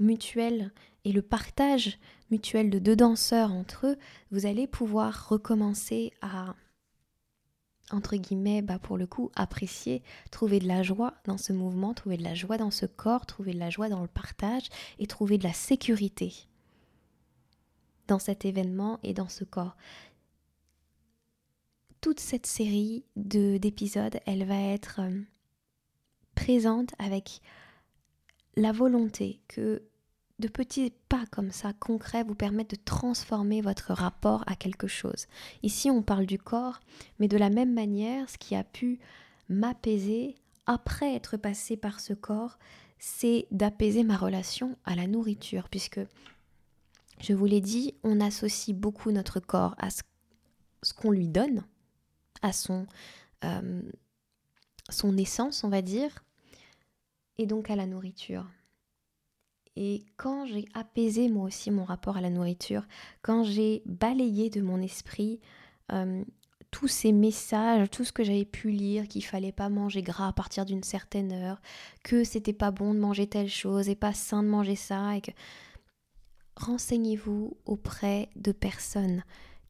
mutuel 0.00 0.72
et 1.04 1.12
le 1.12 1.22
partage 1.22 1.98
mutuel 2.30 2.70
de 2.70 2.78
deux 2.78 2.96
danseurs 2.96 3.52
entre 3.52 3.86
eux, 3.86 3.96
vous 4.30 4.46
allez 4.46 4.66
pouvoir 4.66 5.28
recommencer 5.28 6.12
à, 6.20 6.54
entre 7.90 8.16
guillemets, 8.16 8.62
bah 8.62 8.78
pour 8.78 8.98
le 8.98 9.06
coup, 9.06 9.30
apprécier, 9.34 10.02
trouver 10.30 10.58
de 10.60 10.68
la 10.68 10.82
joie 10.82 11.14
dans 11.24 11.38
ce 11.38 11.52
mouvement, 11.52 11.94
trouver 11.94 12.16
de 12.16 12.24
la 12.24 12.34
joie 12.34 12.58
dans 12.58 12.70
ce 12.70 12.86
corps, 12.86 13.26
trouver 13.26 13.52
de 13.52 13.58
la 13.58 13.70
joie 13.70 13.88
dans 13.88 14.02
le 14.02 14.08
partage 14.08 14.68
et 14.98 15.06
trouver 15.06 15.38
de 15.38 15.44
la 15.44 15.52
sécurité 15.52 16.32
dans 18.06 18.18
cet 18.18 18.44
événement 18.44 18.98
et 19.02 19.12
dans 19.12 19.28
ce 19.28 19.44
corps. 19.44 19.76
Toute 22.08 22.20
cette 22.20 22.46
série 22.46 23.04
d'épisodes, 23.16 24.18
elle 24.24 24.46
va 24.46 24.58
être 24.58 25.00
euh, 25.02 25.20
présente 26.34 26.94
avec 26.98 27.42
la 28.56 28.72
volonté 28.72 29.42
que 29.46 29.82
de 30.38 30.48
petits 30.48 30.90
pas 31.10 31.26
comme 31.30 31.50
ça, 31.50 31.74
concrets, 31.74 32.24
vous 32.24 32.34
permettent 32.34 32.70
de 32.70 32.82
transformer 32.82 33.60
votre 33.60 33.92
rapport 33.92 34.42
à 34.46 34.56
quelque 34.56 34.86
chose. 34.86 35.26
Ici, 35.62 35.90
on 35.90 36.00
parle 36.00 36.24
du 36.24 36.38
corps, 36.38 36.80
mais 37.18 37.28
de 37.28 37.36
la 37.36 37.50
même 37.50 37.74
manière, 37.74 38.30
ce 38.30 38.38
qui 38.38 38.56
a 38.56 38.64
pu 38.64 39.00
m'apaiser 39.50 40.34
après 40.64 41.14
être 41.14 41.36
passé 41.36 41.76
par 41.76 42.00
ce 42.00 42.14
corps, 42.14 42.58
c'est 42.98 43.46
d'apaiser 43.50 44.02
ma 44.02 44.16
relation 44.16 44.78
à 44.86 44.96
la 44.96 45.06
nourriture, 45.06 45.68
puisque 45.68 46.00
je 47.20 47.34
vous 47.34 47.44
l'ai 47.44 47.60
dit, 47.60 47.92
on 48.02 48.18
associe 48.22 48.74
beaucoup 48.74 49.12
notre 49.12 49.40
corps 49.40 49.74
à 49.76 49.90
ce, 49.90 50.00
qu'on 50.94 51.10
lui 51.10 51.28
donne, 51.28 51.66
à 52.42 52.52
son, 52.52 52.86
euh, 53.44 53.82
son 54.90 55.16
essence, 55.16 55.64
on 55.64 55.68
va 55.68 55.82
dire, 55.82 56.24
et 57.38 57.46
donc 57.46 57.70
à 57.70 57.76
la 57.76 57.86
nourriture. 57.86 58.46
Et 59.76 60.04
quand 60.16 60.44
j'ai 60.46 60.66
apaisé 60.74 61.28
moi 61.28 61.44
aussi 61.44 61.70
mon 61.70 61.84
rapport 61.84 62.16
à 62.16 62.20
la 62.20 62.30
nourriture, 62.30 62.84
quand 63.22 63.44
j'ai 63.44 63.82
balayé 63.86 64.50
de 64.50 64.60
mon 64.60 64.82
esprit 64.82 65.40
euh, 65.92 66.24
tous 66.70 66.88
ces 66.88 67.12
messages, 67.12 67.88
tout 67.90 68.04
ce 68.04 68.12
que 68.12 68.24
j'avais 68.24 68.44
pu 68.44 68.70
lire, 68.70 69.08
qu'il 69.08 69.24
fallait 69.24 69.52
pas 69.52 69.68
manger 69.68 70.02
gras 70.02 70.28
à 70.28 70.32
partir 70.32 70.64
d'une 70.64 70.82
certaine 70.82 71.32
heure, 71.32 71.60
que 72.02 72.24
c'était 72.24 72.52
pas 72.52 72.70
bon 72.70 72.92
de 72.92 72.98
manger 72.98 73.26
telle 73.26 73.48
chose 73.48 73.88
et 73.88 73.94
pas 73.94 74.12
sain 74.12 74.42
de 74.42 74.48
manger 74.48 74.76
ça, 74.76 75.16
et 75.16 75.20
que 75.20 75.30
renseignez-vous 76.56 77.56
auprès 77.64 78.30
de 78.36 78.52
personnes 78.52 79.22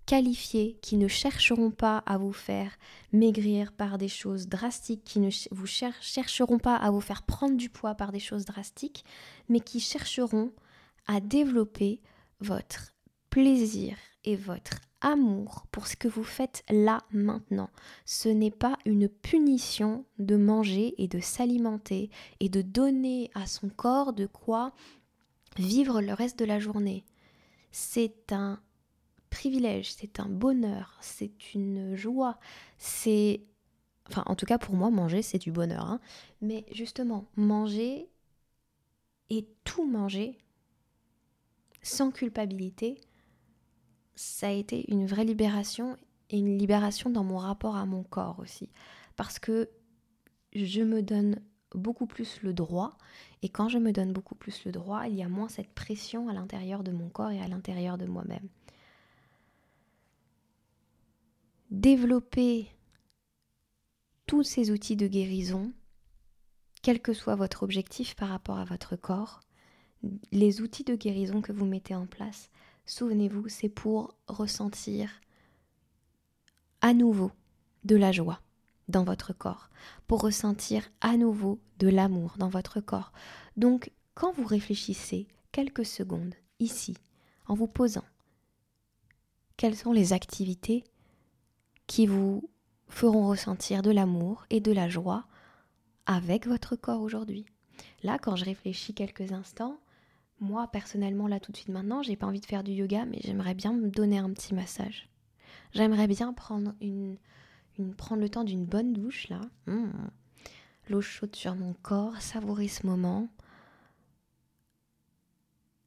qualifiées 0.08 0.78
qui 0.80 0.96
ne 0.96 1.06
chercheront 1.06 1.70
pas 1.70 1.98
à 2.06 2.16
vous 2.16 2.32
faire 2.32 2.78
maigrir 3.12 3.72
par 3.72 3.98
des 3.98 4.08
choses 4.08 4.48
drastiques, 4.48 5.04
qui 5.04 5.20
ne 5.20 5.28
vous 5.50 5.66
chercheront 5.66 6.58
pas 6.58 6.76
à 6.76 6.90
vous 6.90 7.02
faire 7.02 7.24
prendre 7.24 7.58
du 7.58 7.68
poids 7.68 7.94
par 7.94 8.10
des 8.10 8.18
choses 8.18 8.46
drastiques, 8.46 9.04
mais 9.50 9.60
qui 9.60 9.80
chercheront 9.80 10.50
à 11.06 11.20
développer 11.20 12.00
votre 12.40 12.94
plaisir 13.28 13.98
et 14.24 14.34
votre 14.34 14.80
amour 15.02 15.66
pour 15.72 15.86
ce 15.86 15.94
que 15.94 16.08
vous 16.08 16.24
faites 16.24 16.64
là 16.70 17.02
maintenant. 17.12 17.68
Ce 18.06 18.30
n'est 18.30 18.50
pas 18.50 18.78
une 18.86 19.10
punition 19.10 20.06
de 20.18 20.36
manger 20.36 20.94
et 20.96 21.06
de 21.06 21.20
s'alimenter 21.20 22.08
et 22.40 22.48
de 22.48 22.62
donner 22.62 23.30
à 23.34 23.46
son 23.46 23.68
corps 23.68 24.14
de 24.14 24.24
quoi 24.24 24.72
vivre 25.58 26.00
le 26.00 26.14
reste 26.14 26.38
de 26.38 26.46
la 26.46 26.60
journée. 26.60 27.04
C'est 27.72 28.32
un 28.32 28.58
privilège, 29.30 29.92
c'est 29.92 30.20
un 30.20 30.28
bonheur, 30.28 30.96
c'est 31.00 31.54
une 31.54 31.94
joie, 31.94 32.38
c'est... 32.76 33.42
Enfin, 34.08 34.22
en 34.26 34.34
tout 34.34 34.46
cas, 34.46 34.58
pour 34.58 34.74
moi, 34.74 34.90
manger, 34.90 35.22
c'est 35.22 35.38
du 35.38 35.52
bonheur. 35.52 35.84
Hein. 35.84 36.00
Mais 36.40 36.64
justement, 36.72 37.26
manger 37.36 38.08
et 39.28 39.46
tout 39.64 39.86
manger 39.86 40.38
sans 41.82 42.10
culpabilité, 42.10 43.00
ça 44.14 44.48
a 44.48 44.52
été 44.52 44.90
une 44.90 45.06
vraie 45.06 45.24
libération 45.24 45.96
et 46.30 46.38
une 46.38 46.58
libération 46.58 47.10
dans 47.10 47.24
mon 47.24 47.36
rapport 47.38 47.76
à 47.76 47.86
mon 47.86 48.02
corps 48.02 48.38
aussi. 48.40 48.70
Parce 49.16 49.38
que 49.38 49.68
je 50.54 50.82
me 50.82 51.02
donne 51.02 51.40
beaucoup 51.74 52.06
plus 52.06 52.40
le 52.42 52.52
droit. 52.52 52.96
Et 53.42 53.48
quand 53.48 53.68
je 53.68 53.78
me 53.78 53.92
donne 53.92 54.12
beaucoup 54.12 54.34
plus 54.34 54.64
le 54.64 54.72
droit, 54.72 55.06
il 55.06 55.14
y 55.14 55.22
a 55.22 55.28
moins 55.28 55.48
cette 55.48 55.72
pression 55.74 56.28
à 56.28 56.32
l'intérieur 56.32 56.82
de 56.82 56.92
mon 56.92 57.08
corps 57.08 57.30
et 57.30 57.40
à 57.40 57.48
l'intérieur 57.48 57.98
de 57.98 58.06
moi-même. 58.06 58.48
Développer 61.70 62.68
tous 64.26 64.42
ces 64.42 64.70
outils 64.70 64.96
de 64.96 65.06
guérison, 65.06 65.72
quel 66.82 67.00
que 67.00 67.12
soit 67.12 67.34
votre 67.34 67.62
objectif 67.62 68.14
par 68.14 68.30
rapport 68.30 68.58
à 68.58 68.64
votre 68.64 68.96
corps, 68.96 69.40
les 70.32 70.62
outils 70.62 70.84
de 70.84 70.94
guérison 70.94 71.42
que 71.42 71.52
vous 71.52 71.66
mettez 71.66 71.94
en 71.94 72.06
place, 72.06 72.50
souvenez-vous, 72.86 73.48
c'est 73.48 73.68
pour 73.68 74.14
ressentir 74.28 75.10
à 76.80 76.94
nouveau 76.94 77.32
de 77.84 77.96
la 77.96 78.12
joie 78.12 78.40
dans 78.88 79.04
votre 79.04 79.34
corps, 79.34 79.68
pour 80.06 80.22
ressentir 80.22 80.88
à 81.02 81.18
nouveau 81.18 81.58
de 81.78 81.88
l'amour 81.88 82.36
dans 82.38 82.48
votre 82.48 82.80
corps. 82.80 83.12
Donc, 83.56 83.92
quand 84.14 84.32
vous 84.32 84.46
réfléchissez 84.46 85.28
quelques 85.52 85.84
secondes 85.84 86.34
ici, 86.60 86.96
en 87.46 87.54
vous 87.54 87.68
posant, 87.68 88.04
quelles 89.58 89.76
sont 89.76 89.92
les 89.92 90.12
activités 90.12 90.84
qui 91.88 92.06
vous 92.06 92.48
feront 92.86 93.26
ressentir 93.26 93.82
de 93.82 93.90
l'amour 93.90 94.46
et 94.50 94.60
de 94.60 94.70
la 94.70 94.88
joie 94.88 95.26
avec 96.06 96.46
votre 96.46 96.76
corps 96.76 97.02
aujourd'hui. 97.02 97.46
Là, 98.04 98.18
quand 98.18 98.36
je 98.36 98.44
réfléchis 98.44 98.94
quelques 98.94 99.32
instants, 99.32 99.80
moi 100.38 100.68
personnellement, 100.68 101.26
là 101.26 101.40
tout 101.40 101.50
de 101.50 101.56
suite 101.56 101.70
maintenant, 101.70 102.02
j'ai 102.02 102.16
pas 102.16 102.26
envie 102.26 102.40
de 102.40 102.46
faire 102.46 102.62
du 102.62 102.72
yoga, 102.72 103.04
mais 103.06 103.18
j'aimerais 103.24 103.54
bien 103.54 103.72
me 103.72 103.90
donner 103.90 104.18
un 104.18 104.30
petit 104.30 104.54
massage. 104.54 105.08
J'aimerais 105.72 106.06
bien 106.06 106.32
prendre 106.32 106.74
une, 106.80 107.16
prendre 107.96 108.22
le 108.22 108.28
temps 108.28 108.44
d'une 108.44 108.64
bonne 108.64 108.92
douche 108.92 109.28
là. 109.28 109.40
Mmh. 109.66 109.90
L'eau 110.88 111.00
chaude 111.00 111.36
sur 111.36 111.54
mon 111.54 111.74
corps, 111.74 112.16
savourer 112.20 112.68
ce 112.68 112.86
moment. 112.86 113.28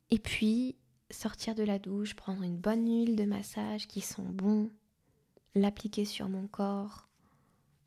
Et 0.10 0.20
puis 0.20 0.76
sortir 1.10 1.56
de 1.56 1.64
la 1.64 1.80
douche, 1.80 2.16
prendre 2.16 2.44
une 2.44 2.58
bonne 2.58 2.88
huile 2.88 3.16
de 3.16 3.26
massage 3.26 3.88
qui 3.88 4.02
sent 4.02 4.22
bon, 4.22 4.70
l'appliquer 5.56 6.06
sur 6.06 6.30
mon 6.30 6.48
corps, 6.48 7.08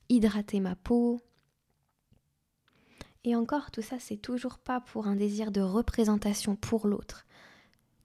hydrater 0.08 0.60
ma 0.60 0.76
peau. 0.76 1.20
Et 3.24 3.34
encore, 3.34 3.70
tout 3.70 3.82
ça, 3.82 3.98
c'est 3.98 4.18
toujours 4.18 4.58
pas 4.58 4.80
pour 4.80 5.06
un 5.06 5.16
désir 5.16 5.50
de 5.50 5.60
représentation 5.60 6.56
pour 6.56 6.86
l'autre. 6.86 7.26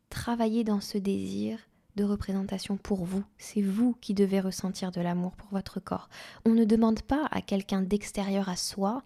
Travailler 0.09 0.63
dans 0.63 0.81
ce 0.81 0.97
désir 0.97 1.59
de 1.95 2.03
représentation 2.05 2.77
pour 2.77 3.03
vous. 3.03 3.23
C'est 3.37 3.61
vous 3.61 3.93
qui 3.99 4.13
devez 4.13 4.39
ressentir 4.39 4.91
de 4.91 5.01
l'amour 5.01 5.35
pour 5.35 5.49
votre 5.49 5.81
corps. 5.81 6.07
On 6.45 6.51
ne 6.51 6.63
demande 6.63 7.01
pas 7.01 7.27
à 7.31 7.41
quelqu'un 7.41 7.81
d'extérieur 7.81 8.47
à 8.47 8.55
soi 8.55 9.03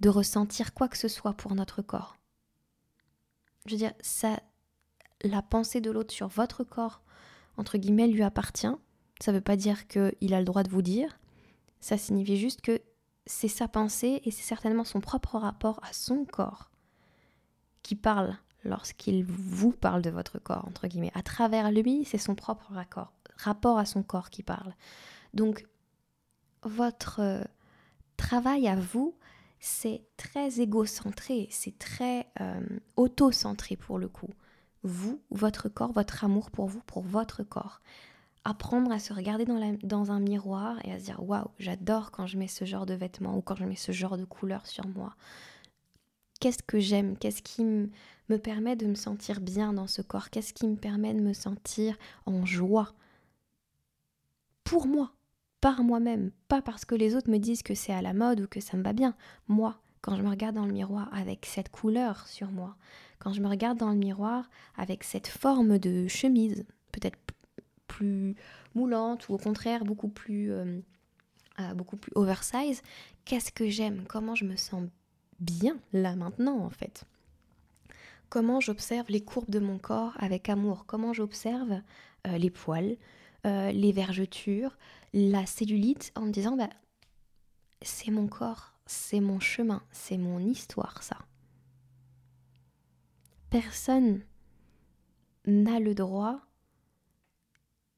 de 0.00 0.08
ressentir 0.10 0.74
quoi 0.74 0.88
que 0.88 0.98
ce 0.98 1.08
soit 1.08 1.32
pour 1.32 1.54
notre 1.54 1.80
corps. 1.80 2.16
Je 3.64 3.72
veux 3.72 3.78
dire, 3.78 3.94
ça, 4.00 4.40
la 5.22 5.40
pensée 5.40 5.80
de 5.80 5.90
l'autre 5.90 6.12
sur 6.12 6.28
votre 6.28 6.64
corps, 6.64 7.00
entre 7.56 7.78
guillemets, 7.78 8.08
lui 8.08 8.22
appartient. 8.22 8.74
Ça 9.20 9.32
ne 9.32 9.36
veut 9.36 9.42
pas 9.42 9.56
dire 9.56 9.86
qu'il 9.86 10.34
a 10.34 10.38
le 10.38 10.44
droit 10.44 10.62
de 10.62 10.70
vous 10.70 10.82
dire. 10.82 11.18
Ça 11.80 11.98
signifie 11.98 12.36
juste 12.36 12.60
que 12.60 12.80
c'est 13.26 13.48
sa 13.48 13.68
pensée 13.68 14.20
et 14.24 14.30
c'est 14.30 14.42
certainement 14.42 14.84
son 14.84 15.00
propre 15.00 15.38
rapport 15.38 15.80
à 15.82 15.92
son 15.92 16.24
corps 16.24 16.70
qui 17.82 17.94
parle 17.94 18.36
lorsqu'il 18.64 19.24
vous 19.24 19.72
parle 19.72 20.02
de 20.02 20.10
votre 20.10 20.38
corps, 20.38 20.64
entre 20.66 20.86
guillemets. 20.86 21.12
À 21.14 21.22
travers 21.22 21.70
lui, 21.70 22.04
c'est 22.04 22.18
son 22.18 22.34
propre 22.34 22.72
rapport 23.36 23.78
à 23.78 23.84
son 23.84 24.02
corps 24.02 24.30
qui 24.30 24.42
parle. 24.42 24.74
Donc, 25.34 25.66
votre 26.62 27.20
euh, 27.20 27.44
travail 28.16 28.68
à 28.68 28.76
vous, 28.76 29.14
c'est 29.60 30.02
très 30.16 30.60
égocentré, 30.60 31.48
c'est 31.50 31.78
très 31.78 32.26
euh, 32.40 32.60
auto-centré 32.96 33.76
pour 33.76 33.98
le 33.98 34.08
coup. 34.08 34.30
Vous, 34.82 35.20
votre 35.30 35.68
corps, 35.68 35.92
votre 35.92 36.24
amour 36.24 36.50
pour 36.50 36.66
vous, 36.66 36.80
pour 36.80 37.02
votre 37.02 37.42
corps. 37.42 37.80
Apprendre 38.44 38.92
à 38.92 38.98
se 38.98 39.14
regarder 39.14 39.46
dans, 39.46 40.10
un 40.12 40.20
miroir 40.20 40.76
et 40.84 40.92
à 40.92 40.98
se 40.98 41.04
dire 41.04 41.22
waouh, 41.22 41.48
j'adore 41.58 42.10
quand 42.10 42.26
je 42.26 42.36
mets 42.36 42.48
ce 42.48 42.66
genre 42.66 42.84
de 42.84 42.94
vêtements 42.94 43.38
ou 43.38 43.40
quand 43.40 43.56
je 43.56 43.64
mets 43.64 43.76
ce 43.76 43.92
genre 43.92 44.18
de 44.18 44.24
couleur 44.24 44.66
sur 44.66 44.86
moi. 44.86 45.14
Qu'est-ce 46.40 46.62
que 46.62 46.78
j'aime? 46.78 47.16
Qu'est-ce 47.16 47.42
qui 47.42 47.64
me 47.64 48.38
permet 48.38 48.76
de 48.76 48.86
me 48.86 48.94
sentir 48.94 49.40
bien 49.40 49.72
dans 49.72 49.86
ce 49.86 50.02
corps? 50.02 50.28
Qu'est-ce 50.28 50.52
qui 50.52 50.66
me 50.66 50.76
permet 50.76 51.14
de 51.14 51.20
me 51.20 51.32
sentir 51.32 51.96
en 52.26 52.44
joie? 52.44 52.92
Pour 54.62 54.86
moi, 54.86 55.12
par 55.62 55.82
moi-même, 55.82 56.30
pas 56.48 56.60
parce 56.60 56.84
que 56.84 56.94
les 56.94 57.16
autres 57.16 57.30
me 57.30 57.38
disent 57.38 57.62
que 57.62 57.74
c'est 57.74 57.94
à 57.94 58.02
la 58.02 58.12
mode 58.12 58.40
ou 58.40 58.46
que 58.46 58.60
ça 58.60 58.76
me 58.76 58.82
va 58.82 58.92
bien. 58.92 59.14
Moi, 59.48 59.78
quand 60.02 60.16
je 60.16 60.22
me 60.22 60.28
regarde 60.28 60.56
dans 60.56 60.66
le 60.66 60.72
miroir 60.72 61.08
avec 61.14 61.46
cette 61.46 61.70
couleur 61.70 62.26
sur 62.26 62.50
moi, 62.50 62.76
quand 63.18 63.32
je 63.32 63.40
me 63.40 63.48
regarde 63.48 63.78
dans 63.78 63.88
le 63.88 63.96
miroir 63.96 64.50
avec 64.76 65.02
cette 65.04 65.28
forme 65.28 65.78
de 65.78 66.06
chemise, 66.08 66.66
peut-être 66.92 67.16
moulante 68.74 69.28
ou 69.28 69.34
au 69.34 69.38
contraire 69.38 69.84
beaucoup 69.84 70.08
plus, 70.08 70.52
euh, 70.52 70.80
euh, 71.60 71.74
beaucoup 71.74 71.96
plus 71.96 72.12
oversize, 72.14 72.82
qu'est-ce 73.24 73.52
que 73.52 73.68
j'aime? 73.68 74.04
Comment 74.08 74.34
je 74.34 74.44
me 74.44 74.56
sens 74.56 74.84
bien 75.40 75.78
là 75.92 76.16
maintenant 76.16 76.58
en 76.58 76.70
fait? 76.70 77.04
Comment 78.28 78.60
j'observe 78.60 79.06
les 79.10 79.22
courbes 79.22 79.50
de 79.50 79.60
mon 79.60 79.78
corps 79.78 80.14
avec 80.18 80.48
amour? 80.48 80.86
Comment 80.86 81.12
j'observe 81.12 81.80
euh, 82.26 82.38
les 82.38 82.50
poils, 82.50 82.96
les 83.44 83.92
vergetures, 83.92 84.78
la 85.12 85.44
cellulite 85.44 86.12
en 86.14 86.22
me 86.22 86.30
disant 86.30 86.56
bah, 86.56 86.70
c'est 87.82 88.10
mon 88.10 88.26
corps, 88.26 88.72
c'est 88.86 89.20
mon 89.20 89.38
chemin, 89.38 89.82
c'est 89.92 90.16
mon 90.16 90.38
histoire 90.38 91.02
ça. 91.02 91.18
Personne 93.50 94.22
n'a 95.46 95.78
le 95.78 95.94
droit 95.94 96.40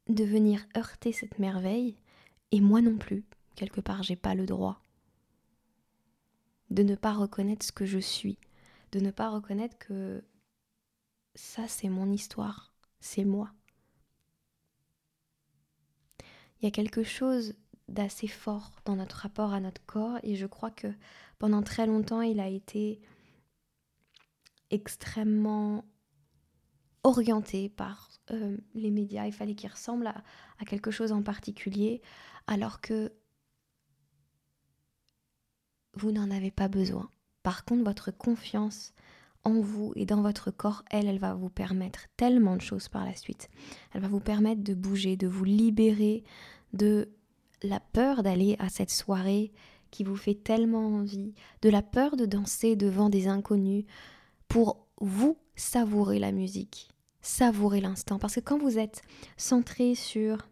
de 0.08 0.25
venir 0.25 0.66
heurter 0.76 1.12
cette 1.12 1.38
merveille 1.38 1.96
et 2.52 2.60
moi 2.60 2.80
non 2.80 2.97
plus, 2.97 3.25
quelque 3.54 3.80
part 3.80 4.02
j'ai 4.02 4.16
pas 4.16 4.34
le 4.34 4.47
droit 4.47 4.80
de 6.71 6.82
ne 6.82 6.95
pas 6.95 7.12
reconnaître 7.12 7.64
ce 7.64 7.73
que 7.73 7.86
je 7.86 7.99
suis, 7.99 8.38
de 8.92 9.00
ne 9.00 9.10
pas 9.10 9.30
reconnaître 9.30 9.78
que 9.78 10.25
ça 11.34 11.69
c'est 11.69 11.88
mon 11.88 12.10
histoire, 12.10 12.73
c'est 13.00 13.25
moi. 13.25 13.52
Il 16.60 16.64
y 16.64 16.69
a 16.69 16.71
quelque 16.71 17.04
chose 17.04 17.54
d'assez 17.88 18.26
fort 18.26 18.73
dans 18.84 18.97
notre 18.97 19.16
rapport 19.16 19.52
à 19.52 19.60
notre 19.60 19.84
corps 19.86 20.19
et 20.23 20.34
je 20.34 20.47
crois 20.47 20.71
que 20.71 20.88
pendant 21.38 21.62
très 21.62 21.86
longtemps 21.86 22.23
il 22.23 22.40
a 22.40 22.49
été 22.49 23.00
extrêmement 24.71 25.84
orienté 27.06 27.69
par 27.69 28.10
euh, 28.32 28.56
les 28.75 28.90
médias, 28.90 29.26
il 29.26 29.32
fallait 29.32 29.54
qu'il 29.54 29.71
ressemble 29.71 30.08
à, 30.08 30.25
à, 30.58 30.64
quelque 30.64 30.90
chose 30.90 31.12
en 31.12 31.23
particulier 31.23 32.02
alors 32.49 32.80
que 32.80 33.12
vous 35.95 36.10
n'en 36.10 36.30
avez 36.30 36.50
pas 36.50 36.69
besoin. 36.69 37.08
Par 37.42 37.64
contre, 37.64 37.84
votre 37.84 38.10
confiance 38.10 38.92
en 39.45 39.60
vous 39.60 39.92
et 39.95 40.04
dans 40.04 40.23
votre 40.23 40.50
corps, 40.50 40.82
elle, 40.90 41.06
elle 41.06 41.21
va 41.21 41.34
vous 41.34 41.49
permettre 41.49 42.00
tellement 42.16 42.56
de 42.56 42.60
choses 42.60 42.88
par 42.88 43.04
la 43.04 43.14
suite. 43.14 43.49
Elle 43.92 44.00
va 44.00 44.08
vous 44.08 44.21
permettre 44.21 44.64
de 44.64 44.75
bouger, 44.75 45.16
de 45.16 45.28
vous 45.28 45.45
libérer 45.45 46.25
de 46.73 47.08
la 47.62 47.78
peur 47.78 48.25
d'aller 48.25 48.56
à 48.58 48.69
cette 48.69 48.90
soirée 48.90 49.52
qui 49.92 50.02
vous 50.02 50.16
fait 50.16 50.34
tellement 50.34 50.88
envie, 50.88 51.32
de 51.62 51.71
la 51.71 51.82
peur 51.82 52.16
de 52.16 52.26
danser 52.26 52.75
devant 52.75 53.08
des 53.08 53.28
inconnus 53.28 53.84
pour 54.49 54.88
vous 55.00 55.38
savourer 55.54 56.19
la 56.19 56.32
musique, 56.32 56.90
savourer 57.26 57.80
l'instant. 57.80 58.19
Parce 58.19 58.36
que 58.36 58.41
quand 58.41 58.58
vous 58.58 58.78
êtes 58.78 59.02
centré 59.36 59.95
sur 59.95 60.49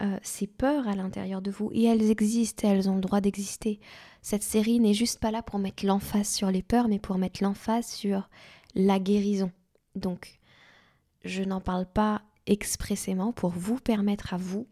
euh, 0.00 0.18
ces 0.22 0.46
peurs 0.46 0.88
à 0.88 0.96
l'intérieur 0.96 1.42
de 1.42 1.50
vous, 1.50 1.70
et 1.72 1.84
elles 1.84 2.10
existent, 2.10 2.68
elles 2.68 2.88
ont 2.88 2.94
le 2.94 3.00
droit 3.00 3.20
d'exister, 3.20 3.80
cette 4.22 4.42
série 4.42 4.80
n'est 4.80 4.94
juste 4.94 5.20
pas 5.20 5.30
là 5.30 5.42
pour 5.42 5.58
mettre 5.58 5.84
l'emphase 5.84 6.28
sur 6.28 6.50
les 6.50 6.62
peurs, 6.62 6.88
mais 6.88 6.98
pour 6.98 7.18
mettre 7.18 7.42
l'emphase 7.42 7.86
sur 7.86 8.28
la 8.74 8.98
guérison. 8.98 9.50
Donc, 9.94 10.40
je 11.24 11.42
n'en 11.42 11.60
parle 11.60 11.86
pas 11.86 12.22
expressément 12.46 13.32
pour 13.32 13.50
vous 13.50 13.76
permettre 13.78 14.32
à 14.32 14.38
vous 14.38 14.66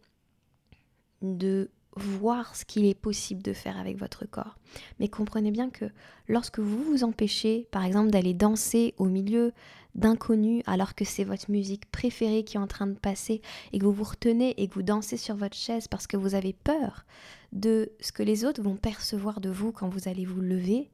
de 1.21 1.71
voir 1.97 2.57
ce 2.57 2.65
qu'il 2.65 2.87
est 2.87 2.95
possible 2.95 3.43
de 3.43 3.53
faire 3.53 3.79
avec 3.79 3.99
votre 3.99 4.25
corps. 4.25 4.57
Mais 4.99 5.09
comprenez 5.09 5.51
bien 5.51 5.69
que 5.69 5.87
lorsque 6.27 6.59
vous 6.59 6.83
vous 6.85 7.05
empêchez, 7.05 7.67
par 7.71 7.85
exemple, 7.85 8.11
d'aller 8.11 8.35
danser 8.35 8.95
au 8.99 9.07
milieu 9.07 9.53
d'inconnus 9.99 10.63
alors 10.67 10.95
que 10.95 11.05
c'est 11.05 11.25
votre 11.25 11.51
musique 11.51 11.91
préférée 11.91 12.45
qui 12.45 12.57
est 12.57 12.61
en 12.61 12.67
train 12.67 12.87
de 12.87 12.99
passer 12.99 13.43
et 13.73 13.79
que 13.79 13.85
vous 13.85 13.93
vous 13.93 14.05
retenez 14.05 14.55
et 14.57 14.69
que 14.69 14.75
vous 14.75 14.83
dansez 14.83 15.17
sur 15.17 15.37
votre 15.37 15.57
chaise 15.57 15.89
parce 15.89 16.07
que 16.07 16.17
vous 16.17 16.35
avez 16.35 16.53
peur 16.53 17.05
de 17.53 17.91
ce 18.01 18.13
que 18.13 18.23
les 18.23 18.45
autres 18.45 18.63
vont 18.63 18.77
percevoir 18.77 19.41
de 19.41 19.51
vous 19.51 19.73
quand 19.73 19.89
vous 19.89 20.09
allez 20.09 20.25
vous 20.25 20.41
lever, 20.41 20.91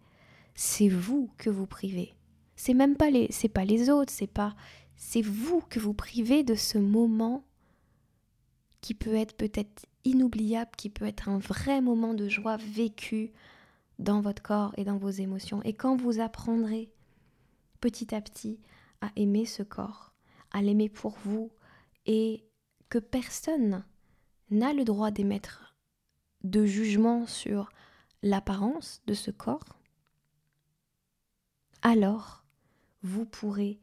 c'est 0.54 0.88
vous 0.88 1.30
que 1.36 1.50
vous 1.50 1.66
privez. 1.66 2.14
C'est 2.56 2.74
même 2.74 2.96
pas 2.96 3.10
les 3.10 3.28
pas 3.52 3.64
les 3.64 3.90
autres, 3.90 4.12
c'est 4.12 4.26
pas 4.26 4.54
c'est 4.96 5.22
vous 5.22 5.60
que 5.68 5.80
vous 5.80 5.94
privez 5.94 6.42
de 6.42 6.54
ce 6.54 6.78
moment 6.78 7.44
qui 8.80 8.94
peut 8.94 9.14
être 9.14 9.36
peut-être 9.36 9.86
inoubliable, 10.04 10.70
qui 10.76 10.88
peut 10.88 11.06
être 11.06 11.28
un 11.28 11.38
vrai 11.38 11.80
moment 11.80 12.14
de 12.14 12.28
joie 12.28 12.56
vécu 12.56 13.32
dans 13.98 14.20
votre 14.20 14.42
corps 14.42 14.72
et 14.76 14.84
dans 14.84 14.98
vos 14.98 15.10
émotions. 15.10 15.62
Et 15.62 15.72
quand 15.72 15.96
vous 15.96 16.20
apprendrez 16.20 16.90
petit 17.80 18.14
à 18.14 18.20
petit 18.20 18.58
à 19.00 19.10
aimer 19.16 19.46
ce 19.46 19.62
corps, 19.62 20.12
à 20.50 20.62
l'aimer 20.62 20.88
pour 20.88 21.16
vous, 21.24 21.50
et 22.06 22.44
que 22.88 22.98
personne 22.98 23.84
n'a 24.50 24.72
le 24.72 24.84
droit 24.84 25.10
d'émettre 25.10 25.74
de 26.42 26.64
jugement 26.64 27.26
sur 27.26 27.70
l'apparence 28.22 29.02
de 29.06 29.14
ce 29.14 29.30
corps, 29.30 29.78
alors 31.82 32.44
vous 33.02 33.26
pourrez 33.26 33.78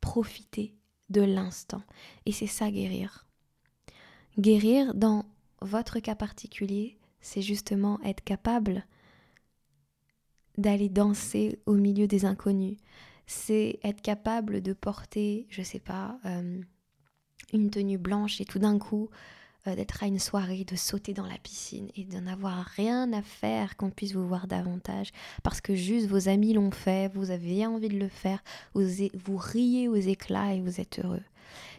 profiter 0.00 0.74
de 1.08 1.22
l'instant. 1.22 1.82
Et 2.26 2.32
c'est 2.32 2.46
ça 2.46 2.70
guérir. 2.70 3.26
Guérir 4.38 4.94
dans 4.94 5.24
votre 5.62 5.98
cas 6.00 6.14
particulier, 6.14 6.98
c'est 7.20 7.42
justement 7.42 7.98
être 8.02 8.22
capable 8.22 8.86
d'aller 10.58 10.88
danser 10.88 11.60
au 11.66 11.74
milieu 11.74 12.06
des 12.06 12.24
inconnus. 12.24 12.76
C'est 13.26 13.78
être 13.82 14.02
capable 14.02 14.62
de 14.62 14.72
porter, 14.72 15.46
je 15.50 15.62
sais 15.62 15.80
pas, 15.80 16.18
euh, 16.24 16.60
une 17.52 17.70
tenue 17.70 17.98
blanche 17.98 18.40
et 18.40 18.44
tout 18.44 18.58
d'un 18.58 18.78
coup 18.78 19.08
euh, 19.66 19.74
d'être 19.74 20.02
à 20.02 20.06
une 20.06 20.18
soirée, 20.18 20.64
de 20.64 20.76
sauter 20.76 21.12
dans 21.12 21.26
la 21.26 21.38
piscine 21.38 21.88
et 21.96 22.04
d'en 22.04 22.26
avoir 22.26 22.64
rien 22.76 23.12
à 23.12 23.22
faire 23.22 23.76
qu'on 23.76 23.90
puisse 23.90 24.14
vous 24.14 24.26
voir 24.26 24.46
davantage 24.46 25.10
parce 25.42 25.60
que 25.60 25.74
juste 25.74 26.06
vos 26.06 26.28
amis 26.28 26.52
l'ont 26.52 26.70
fait, 26.70 27.12
vous 27.14 27.30
avez 27.30 27.66
envie 27.66 27.88
de 27.88 27.98
le 27.98 28.08
faire, 28.08 28.42
vous, 28.74 28.84
vous 29.24 29.36
riez 29.36 29.88
aux 29.88 29.96
éclats 29.96 30.54
et 30.54 30.60
vous 30.60 30.80
êtes 30.80 31.00
heureux. 31.02 31.22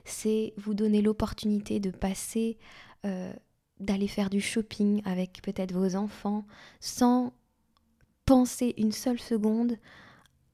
C'est 0.03 0.53
vous 0.57 0.73
donner 0.73 1.01
l'opportunité 1.01 1.79
de 1.79 1.91
passer 1.91 2.57
euh, 3.05 3.31
d'aller 3.79 4.07
faire 4.07 4.29
du 4.29 4.41
shopping 4.41 5.01
avec 5.05 5.41
peut-être 5.43 5.71
vos 5.71 5.95
enfants 5.95 6.45
sans 6.79 7.31
penser 8.25 8.73
une 8.77 8.91
seule 8.91 9.19
seconde 9.19 9.77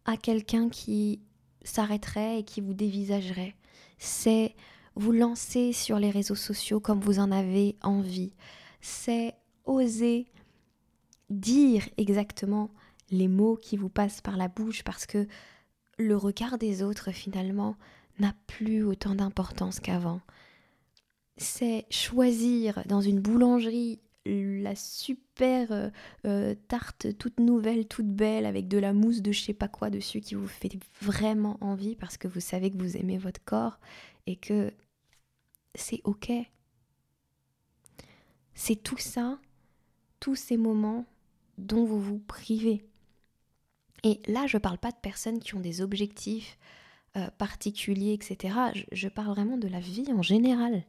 à 0.06 0.18
quelqu'un 0.18 0.70
qui 0.70 1.22
s'arrêterait 1.64 2.40
et 2.40 2.44
qui 2.44 2.62
vous 2.62 2.74
dévisagerait. 2.74 3.56
c'est 3.98 4.56
vous 4.96 5.12
lancer 5.12 5.74
sur 5.74 5.98
les 5.98 6.12
réseaux 6.12 6.36
sociaux 6.36 6.80
comme 6.80 7.00
vous 7.00 7.20
en 7.20 7.32
avez 7.32 7.78
envie, 7.82 8.34
c'est 8.82 9.34
oser 9.66 10.28
dire 11.30 11.88
exactement 11.98 12.70
les 13.10 13.28
mots 13.28 13.56
qui 13.56 13.78
vous 13.78 13.90
passent 13.90 14.22
par 14.22 14.38
la 14.38 14.48
bouche 14.48 14.84
parce 14.84 15.06
que 15.06 15.28
le 15.98 16.16
regard 16.16 16.58
des 16.58 16.84
autres 16.84 17.12
finalement 17.12 17.76
n'a 18.20 18.34
plus 18.48 18.84
autant 18.84 19.16
d'importance 19.16 19.80
qu'avant. 19.80 20.22
C'est 21.38 21.86
choisir 21.90 22.84
dans 22.86 23.02
une 23.02 23.20
boulangerie 23.20 24.00
la 24.26 24.76
super 24.76 25.72
euh, 25.72 25.90
euh, 26.26 26.56
tarte 26.68 27.18
toute 27.18 27.40
nouvelle, 27.40 27.88
toute 27.88 28.08
belle, 28.08 28.46
avec 28.46 28.68
de 28.68 28.78
la 28.78 28.94
mousse 28.94 29.22
de 29.22 29.32
je 29.32 29.42
sais 29.42 29.54
pas 29.54 29.68
quoi 29.68 29.90
dessus 29.90 30.22
qui 30.22 30.36
vous 30.36 30.48
fait 30.48 30.72
vraiment 31.02 31.58
envie 31.62 31.96
parce 31.96 32.18
que 32.18 32.28
vous 32.28 32.40
savez 32.40 32.72
que 32.72 32.78
vous 32.78 32.98
aimez 32.98 33.18
votre 33.18 33.44
corps 33.44 33.80
et 34.28 34.36
que 34.36 34.72
c'est 35.76 36.02
ok. 36.04 36.32
C'est 38.54 38.82
tout 38.82 38.98
ça, 38.98 39.40
tous 40.20 40.36
ces 40.36 40.58
moments 40.58 41.06
dont 41.58 41.86
vous 41.86 42.00
vous 42.00 42.20
privez. 42.20 42.86
Et 44.04 44.22
là, 44.28 44.48
je 44.48 44.58
parle 44.58 44.78
pas 44.78 44.92
de 44.92 44.98
personnes 44.98 45.40
qui 45.40 45.56
ont 45.56 45.60
des 45.60 45.82
objectifs 45.82 46.58
euh, 47.18 47.30
particuliers, 47.38 48.14
etc. 48.14 48.56
je 48.92 49.08
parle 49.08 49.30
vraiment 49.30 49.58
de 49.58 49.68
la 49.68 49.80
vie 49.80 50.12
en 50.14 50.22
général 50.22 50.84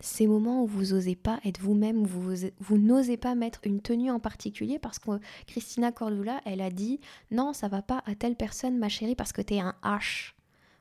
ces 0.00 0.26
moments 0.26 0.62
où 0.62 0.66
vous 0.66 0.94
n'osez 0.94 1.14
pas 1.14 1.40
être 1.44 1.60
vous-même, 1.60 2.04
vous, 2.04 2.34
vous 2.58 2.78
n'osez 2.78 3.16
pas 3.16 3.34
mettre 3.34 3.60
une 3.64 3.80
tenue 3.80 4.10
en 4.10 4.18
particulier 4.18 4.78
parce 4.78 4.98
que 4.98 5.20
Christina 5.46 5.92
Cordula, 5.92 6.40
elle 6.44 6.62
a 6.62 6.70
dit 6.70 7.00
non, 7.30 7.52
ça 7.52 7.68
va 7.68 7.82
pas 7.82 8.02
à 8.06 8.14
telle 8.14 8.36
personne, 8.36 8.78
ma 8.78 8.88
chérie, 8.88 9.14
parce 9.14 9.32
que 9.32 9.42
t'es 9.42 9.60
un 9.60 9.74
H. 9.82 10.32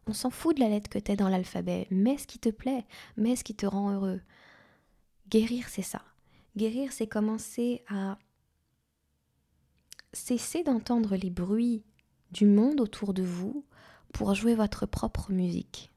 On 0.08 0.14
s'en 0.14 0.30
fout 0.30 0.56
de 0.56 0.62
la 0.62 0.70
lettre 0.70 0.90
que 0.90 1.00
t'es 1.00 1.16
dans 1.16 1.30
l'alphabet. 1.30 1.88
Mets 1.92 2.18
ce 2.18 2.28
qui 2.28 2.40
te 2.40 2.50
plaît, 2.50 2.86
mets 3.18 3.36
ce 3.36 3.44
qui 3.44 3.56
te 3.56 3.66
rend 3.66 3.92
heureux. 3.92 4.22
Guérir, 5.30 5.68
c'est 5.70 5.84
ça. 5.84 6.02
Guérir, 6.58 6.92
c'est 6.92 7.08
commencer 7.08 7.84
à 7.90 8.18
cesser 10.14 10.64
d'entendre 10.64 11.16
les 11.16 11.30
bruits 11.30 11.84
du 12.32 12.46
monde 12.46 12.82
autour 12.82 13.14
de 13.14 13.22
vous 13.22 13.66
pour 14.14 14.34
jouer 14.34 14.56
votre 14.56 14.86
propre 14.86 15.32
musique 15.32 15.92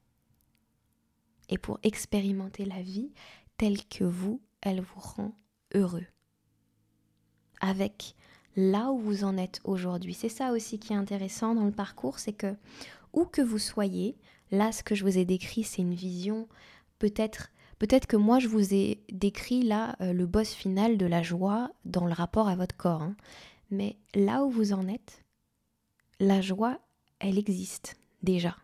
et 1.53 1.59
pour 1.59 1.79
expérimenter 1.83 2.65
la 2.65 2.81
vie 2.81 3.13
telle 3.57 3.85
que 3.85 4.03
vous, 4.03 4.41
elle 4.63 4.81
vous 4.81 4.99
rend 4.99 5.37
heureux. 5.75 6.05
Avec 7.61 8.15
là 8.55 8.91
où 8.91 8.97
vous 8.97 9.23
en 9.23 9.37
êtes 9.37 9.61
aujourd'hui. 9.63 10.15
C'est 10.15 10.29
ça 10.29 10.51
aussi 10.51 10.79
qui 10.79 10.93
est 10.93 10.95
intéressant 10.95 11.53
dans 11.53 11.65
le 11.65 11.71
parcours, 11.71 12.17
c'est 12.17 12.33
que 12.33 12.55
où 13.13 13.25
que 13.25 13.43
vous 13.43 13.59
soyez, 13.59 14.17
là 14.49 14.71
ce 14.71 14.81
que 14.81 14.95
je 14.95 15.03
vous 15.03 15.19
ai 15.19 15.25
décrit, 15.25 15.63
c'est 15.63 15.83
une 15.83 15.93
vision 15.93 16.47
peut-être 16.97 17.49
peut-être 17.77 18.07
que 18.07 18.17
moi 18.17 18.39
je 18.39 18.47
vous 18.47 18.73
ai 18.73 19.03
décrit 19.11 19.61
là 19.61 19.95
euh, 20.01 20.11
le 20.11 20.25
boss 20.25 20.53
final 20.53 20.97
de 20.97 21.05
la 21.05 21.21
joie 21.21 21.69
dans 21.85 22.07
le 22.07 22.13
rapport 22.13 22.47
à 22.47 22.55
votre 22.55 22.75
corps. 22.75 23.03
Hein. 23.03 23.15
Mais 23.69 23.97
là 24.15 24.43
où 24.43 24.49
vous 24.49 24.73
en 24.73 24.87
êtes, 24.87 25.23
la 26.19 26.41
joie, 26.41 26.79
elle 27.19 27.37
existe 27.37 27.95
déjà 28.23 28.55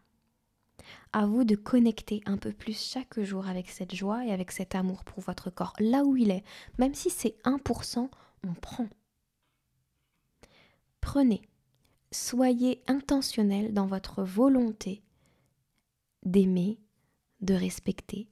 à 1.13 1.25
vous 1.25 1.43
de 1.43 1.55
connecter 1.55 2.21
un 2.25 2.37
peu 2.37 2.51
plus 2.51 2.79
chaque 2.79 3.19
jour 3.19 3.47
avec 3.47 3.69
cette 3.69 3.95
joie 3.95 4.25
et 4.25 4.31
avec 4.31 4.51
cet 4.51 4.75
amour 4.75 5.03
pour 5.03 5.21
votre 5.23 5.49
corps, 5.49 5.73
là 5.79 6.03
où 6.03 6.15
il 6.15 6.31
est. 6.31 6.43
Même 6.77 6.93
si 6.93 7.09
c'est 7.09 7.35
1%, 7.43 8.09
on 8.47 8.53
prend. 8.53 8.87
Prenez, 11.01 11.41
soyez 12.11 12.83
intentionnel 12.87 13.73
dans 13.73 13.87
votre 13.87 14.23
volonté 14.23 15.01
d'aimer, 16.23 16.79
de 17.41 17.53
respecter, 17.53 18.29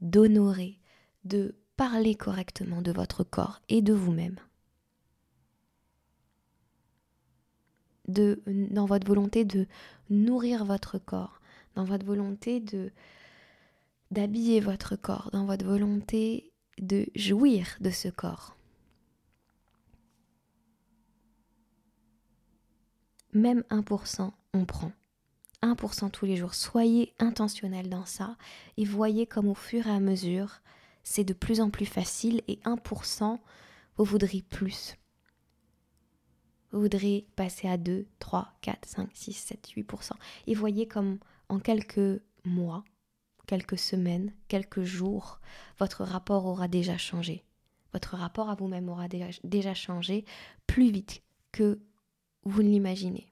d'honorer, 0.00 0.78
de 1.24 1.56
parler 1.76 2.14
correctement 2.14 2.80
de 2.80 2.92
votre 2.92 3.24
corps 3.24 3.60
et 3.68 3.82
de 3.82 3.92
vous-même. 3.92 4.38
Dans 8.08 8.86
votre 8.86 9.06
volonté 9.06 9.44
de 9.44 9.66
nourrir 10.08 10.64
votre 10.64 10.98
corps, 10.98 11.40
dans 11.76 11.84
votre 11.84 12.04
volonté 12.04 12.60
de 12.60 12.90
d'habiller 14.10 14.60
votre 14.60 14.96
corps, 14.96 15.30
dans 15.32 15.46
votre 15.46 15.64
volonté 15.64 16.52
de 16.78 17.06
jouir 17.14 17.76
de 17.80 17.90
ce 17.90 18.08
corps. 18.08 18.56
Même 23.32 23.64
1%, 23.70 24.30
on 24.54 24.64
prend. 24.64 24.92
1% 25.62 26.10
tous 26.10 26.26
les 26.26 26.36
jours. 26.36 26.54
Soyez 26.54 27.14
intentionnel 27.18 27.88
dans 27.88 28.06
ça 28.06 28.36
et 28.76 28.84
voyez 28.84 29.26
comme 29.26 29.48
au 29.48 29.54
fur 29.54 29.86
et 29.86 29.90
à 29.90 30.00
mesure, 30.00 30.60
c'est 31.02 31.24
de 31.24 31.32
plus 31.32 31.60
en 31.60 31.70
plus 31.70 31.86
facile 31.86 32.42
et 32.48 32.56
1%, 32.64 33.38
vous 33.96 34.04
voudrez 34.04 34.42
plus. 34.42 34.96
Vous 36.72 36.80
voudrez 36.80 37.26
passer 37.36 37.68
à 37.68 37.76
2, 37.76 38.06
3, 38.18 38.52
4, 38.60 38.86
5, 38.86 39.10
6, 39.12 39.32
7, 39.32 39.68
8%. 39.76 40.12
Et 40.46 40.54
voyez 40.54 40.86
comme 40.86 41.18
en 41.48 41.58
quelques 41.58 42.20
mois, 42.44 42.84
quelques 43.46 43.78
semaines, 43.78 44.32
quelques 44.48 44.82
jours, 44.82 45.40
votre 45.78 46.04
rapport 46.04 46.46
aura 46.46 46.68
déjà 46.68 46.96
changé. 46.98 47.44
Votre 47.92 48.16
rapport 48.16 48.50
à 48.50 48.54
vous-même 48.54 48.88
aura 48.88 49.06
déjà 49.08 49.74
changé 49.74 50.24
plus 50.66 50.90
vite 50.90 51.22
que 51.52 51.80
vous 52.44 52.62
ne 52.62 52.68
l'imaginez. 52.68 53.26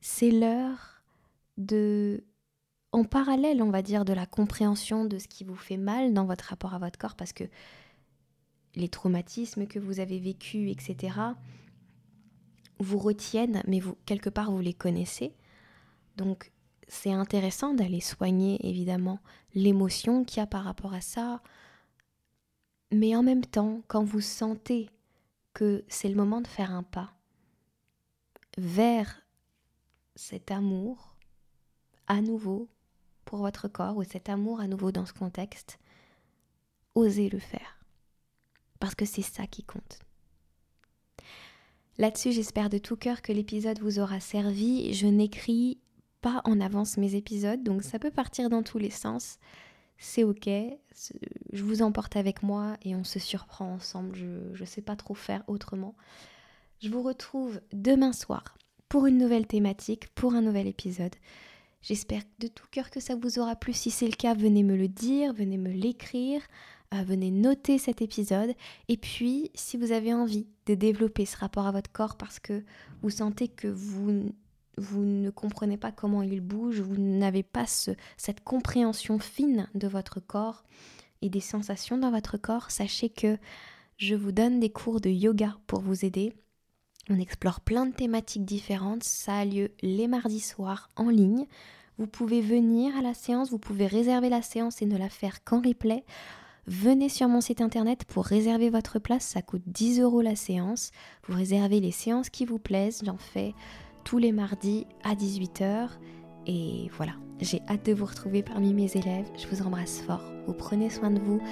C'est 0.00 0.30
l'heure 0.30 1.02
de, 1.58 2.24
en 2.92 3.04
parallèle, 3.04 3.62
on 3.62 3.70
va 3.70 3.82
dire, 3.82 4.04
de 4.04 4.12
la 4.12 4.26
compréhension 4.26 5.04
de 5.04 5.18
ce 5.18 5.28
qui 5.28 5.44
vous 5.44 5.56
fait 5.56 5.76
mal 5.76 6.14
dans 6.14 6.24
votre 6.24 6.46
rapport 6.46 6.72
à 6.72 6.78
votre 6.78 6.98
corps, 6.98 7.16
parce 7.16 7.32
que 7.32 7.44
les 8.74 8.88
traumatismes 8.88 9.66
que 9.66 9.78
vous 9.78 10.00
avez 10.00 10.18
vécus, 10.18 10.70
etc., 10.70 11.14
vous 12.78 12.98
retiennent, 12.98 13.62
mais 13.66 13.80
vous, 13.80 13.96
quelque 14.06 14.30
part, 14.30 14.50
vous 14.50 14.60
les 14.60 14.72
connaissez. 14.72 15.34
Donc 16.18 16.52
c'est 16.88 17.12
intéressant 17.12 17.72
d'aller 17.72 18.00
soigner 18.00 18.58
évidemment 18.66 19.20
l'émotion 19.54 20.24
qu'il 20.24 20.38
y 20.38 20.42
a 20.42 20.46
par 20.46 20.64
rapport 20.64 20.92
à 20.92 21.00
ça. 21.00 21.40
Mais 22.90 23.14
en 23.14 23.22
même 23.22 23.44
temps, 23.44 23.82
quand 23.86 24.04
vous 24.04 24.20
sentez 24.20 24.90
que 25.54 25.84
c'est 25.88 26.08
le 26.08 26.14
moment 26.14 26.40
de 26.40 26.46
faire 26.46 26.72
un 26.72 26.82
pas 26.82 27.14
vers 28.56 29.22
cet 30.16 30.50
amour 30.50 31.14
à 32.08 32.20
nouveau 32.20 32.68
pour 33.24 33.38
votre 33.38 33.68
corps 33.68 33.96
ou 33.96 34.04
cet 34.04 34.28
amour 34.28 34.60
à 34.60 34.66
nouveau 34.66 34.90
dans 34.90 35.06
ce 35.06 35.12
contexte, 35.12 35.78
osez 36.94 37.28
le 37.28 37.38
faire. 37.38 37.78
Parce 38.80 38.94
que 38.94 39.04
c'est 39.04 39.22
ça 39.22 39.46
qui 39.46 39.62
compte. 39.62 40.00
Là-dessus, 41.98 42.32
j'espère 42.32 42.70
de 42.70 42.78
tout 42.78 42.96
cœur 42.96 43.22
que 43.22 43.32
l'épisode 43.32 43.80
vous 43.80 43.98
aura 43.98 44.20
servi. 44.20 44.94
Je 44.94 45.06
n'écris 45.06 45.78
pas 46.20 46.42
en 46.44 46.60
avance 46.60 46.96
mes 46.96 47.14
épisodes, 47.14 47.62
donc 47.62 47.82
ça 47.82 47.98
peut 47.98 48.10
partir 48.10 48.48
dans 48.48 48.62
tous 48.62 48.78
les 48.78 48.90
sens. 48.90 49.38
C'est 49.98 50.24
ok, 50.24 50.48
je 51.52 51.64
vous 51.64 51.82
emporte 51.82 52.16
avec 52.16 52.42
moi 52.42 52.76
et 52.82 52.94
on 52.94 53.04
se 53.04 53.18
surprend 53.18 53.72
ensemble, 53.72 54.14
je 54.14 54.60
ne 54.60 54.66
sais 54.66 54.82
pas 54.82 54.96
trop 54.96 55.14
faire 55.14 55.42
autrement. 55.48 55.94
Je 56.80 56.88
vous 56.88 57.02
retrouve 57.02 57.60
demain 57.72 58.12
soir 58.12 58.56
pour 58.88 59.06
une 59.06 59.18
nouvelle 59.18 59.46
thématique, 59.46 60.08
pour 60.14 60.34
un 60.34 60.42
nouvel 60.42 60.68
épisode. 60.68 61.14
J'espère 61.82 62.22
de 62.38 62.48
tout 62.48 62.66
cœur 62.70 62.90
que 62.90 63.00
ça 63.00 63.16
vous 63.16 63.38
aura 63.38 63.56
plu. 63.56 63.72
Si 63.72 63.90
c'est 63.90 64.06
le 64.06 64.16
cas, 64.16 64.34
venez 64.34 64.62
me 64.62 64.76
le 64.76 64.88
dire, 64.88 65.32
venez 65.32 65.58
me 65.58 65.70
l'écrire, 65.70 66.42
euh, 66.94 67.02
venez 67.02 67.30
noter 67.30 67.78
cet 67.78 68.02
épisode. 68.02 68.54
Et 68.88 68.96
puis, 68.96 69.50
si 69.54 69.76
vous 69.76 69.92
avez 69.92 70.14
envie 70.14 70.46
de 70.66 70.74
développer 70.74 71.26
ce 71.26 71.36
rapport 71.36 71.66
à 71.66 71.72
votre 71.72 71.90
corps 71.92 72.16
parce 72.16 72.40
que 72.40 72.64
vous 73.02 73.10
sentez 73.10 73.48
que 73.48 73.68
vous 73.68 74.32
vous 74.78 75.02
ne 75.02 75.30
comprenez 75.30 75.76
pas 75.76 75.92
comment 75.92 76.22
il 76.22 76.40
bouge, 76.40 76.80
vous 76.80 76.96
n'avez 76.96 77.42
pas 77.42 77.66
cette 77.66 78.42
compréhension 78.44 79.18
fine 79.18 79.68
de 79.74 79.88
votre 79.88 80.20
corps 80.20 80.64
et 81.22 81.28
des 81.28 81.40
sensations 81.40 81.98
dans 81.98 82.10
votre 82.10 82.36
corps, 82.36 82.70
sachez 82.70 83.08
que 83.08 83.38
je 83.96 84.14
vous 84.14 84.32
donne 84.32 84.60
des 84.60 84.70
cours 84.70 85.00
de 85.00 85.10
yoga 85.10 85.56
pour 85.66 85.80
vous 85.80 86.04
aider. 86.04 86.32
On 87.10 87.18
explore 87.18 87.60
plein 87.60 87.86
de 87.86 87.94
thématiques 87.94 88.44
différentes, 88.44 89.02
ça 89.02 89.38
a 89.38 89.44
lieu 89.44 89.70
les 89.82 90.08
mardis 90.08 90.40
soirs 90.40 90.90
en 90.96 91.08
ligne. 91.08 91.46
Vous 91.98 92.06
pouvez 92.06 92.40
venir 92.40 92.96
à 92.96 93.02
la 93.02 93.14
séance, 93.14 93.50
vous 93.50 93.58
pouvez 93.58 93.86
réserver 93.86 94.28
la 94.28 94.42
séance 94.42 94.82
et 94.82 94.86
ne 94.86 94.96
la 94.96 95.08
faire 95.08 95.42
qu'en 95.42 95.60
replay. 95.60 96.04
Venez 96.66 97.08
sur 97.08 97.28
mon 97.28 97.40
site 97.40 97.62
internet 97.62 98.04
pour 98.04 98.26
réserver 98.26 98.68
votre 98.68 98.98
place, 98.98 99.24
ça 99.24 99.40
coûte 99.40 99.62
10 99.66 100.00
euros 100.00 100.20
la 100.20 100.36
séance. 100.36 100.92
Vous 101.26 101.34
réservez 101.34 101.80
les 101.80 101.92
séances 101.92 102.28
qui 102.28 102.44
vous 102.44 102.58
plaisent, 102.58 103.02
j'en 103.04 103.16
fais 103.16 103.54
tous 104.08 104.16
les 104.16 104.32
mardis 104.32 104.86
à 105.04 105.14
18h. 105.14 105.90
Et 106.46 106.90
voilà, 106.96 107.12
j'ai 107.42 107.60
hâte 107.68 107.84
de 107.84 107.92
vous 107.92 108.06
retrouver 108.06 108.42
parmi 108.42 108.72
mes 108.72 108.90
élèves. 108.96 109.26
Je 109.36 109.46
vous 109.48 109.60
embrasse 109.66 110.00
fort. 110.00 110.24
Vous 110.46 110.54
prenez 110.54 110.88
soin 110.88 111.10
de 111.10 111.20
vous, 111.20 111.42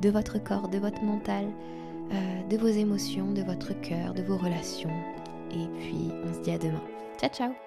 de 0.00 0.10
votre 0.10 0.38
corps, 0.38 0.68
de 0.68 0.78
votre 0.78 1.02
mental, 1.02 1.44
euh, 2.12 2.42
de 2.48 2.56
vos 2.56 2.68
émotions, 2.68 3.32
de 3.32 3.42
votre 3.42 3.72
cœur, 3.80 4.14
de 4.14 4.22
vos 4.22 4.36
relations. 4.36 4.92
Et 5.50 5.66
puis, 5.80 6.12
on 6.24 6.32
se 6.32 6.38
dit 6.38 6.52
à 6.52 6.58
demain. 6.58 6.82
Ciao, 7.18 7.30
ciao 7.30 7.63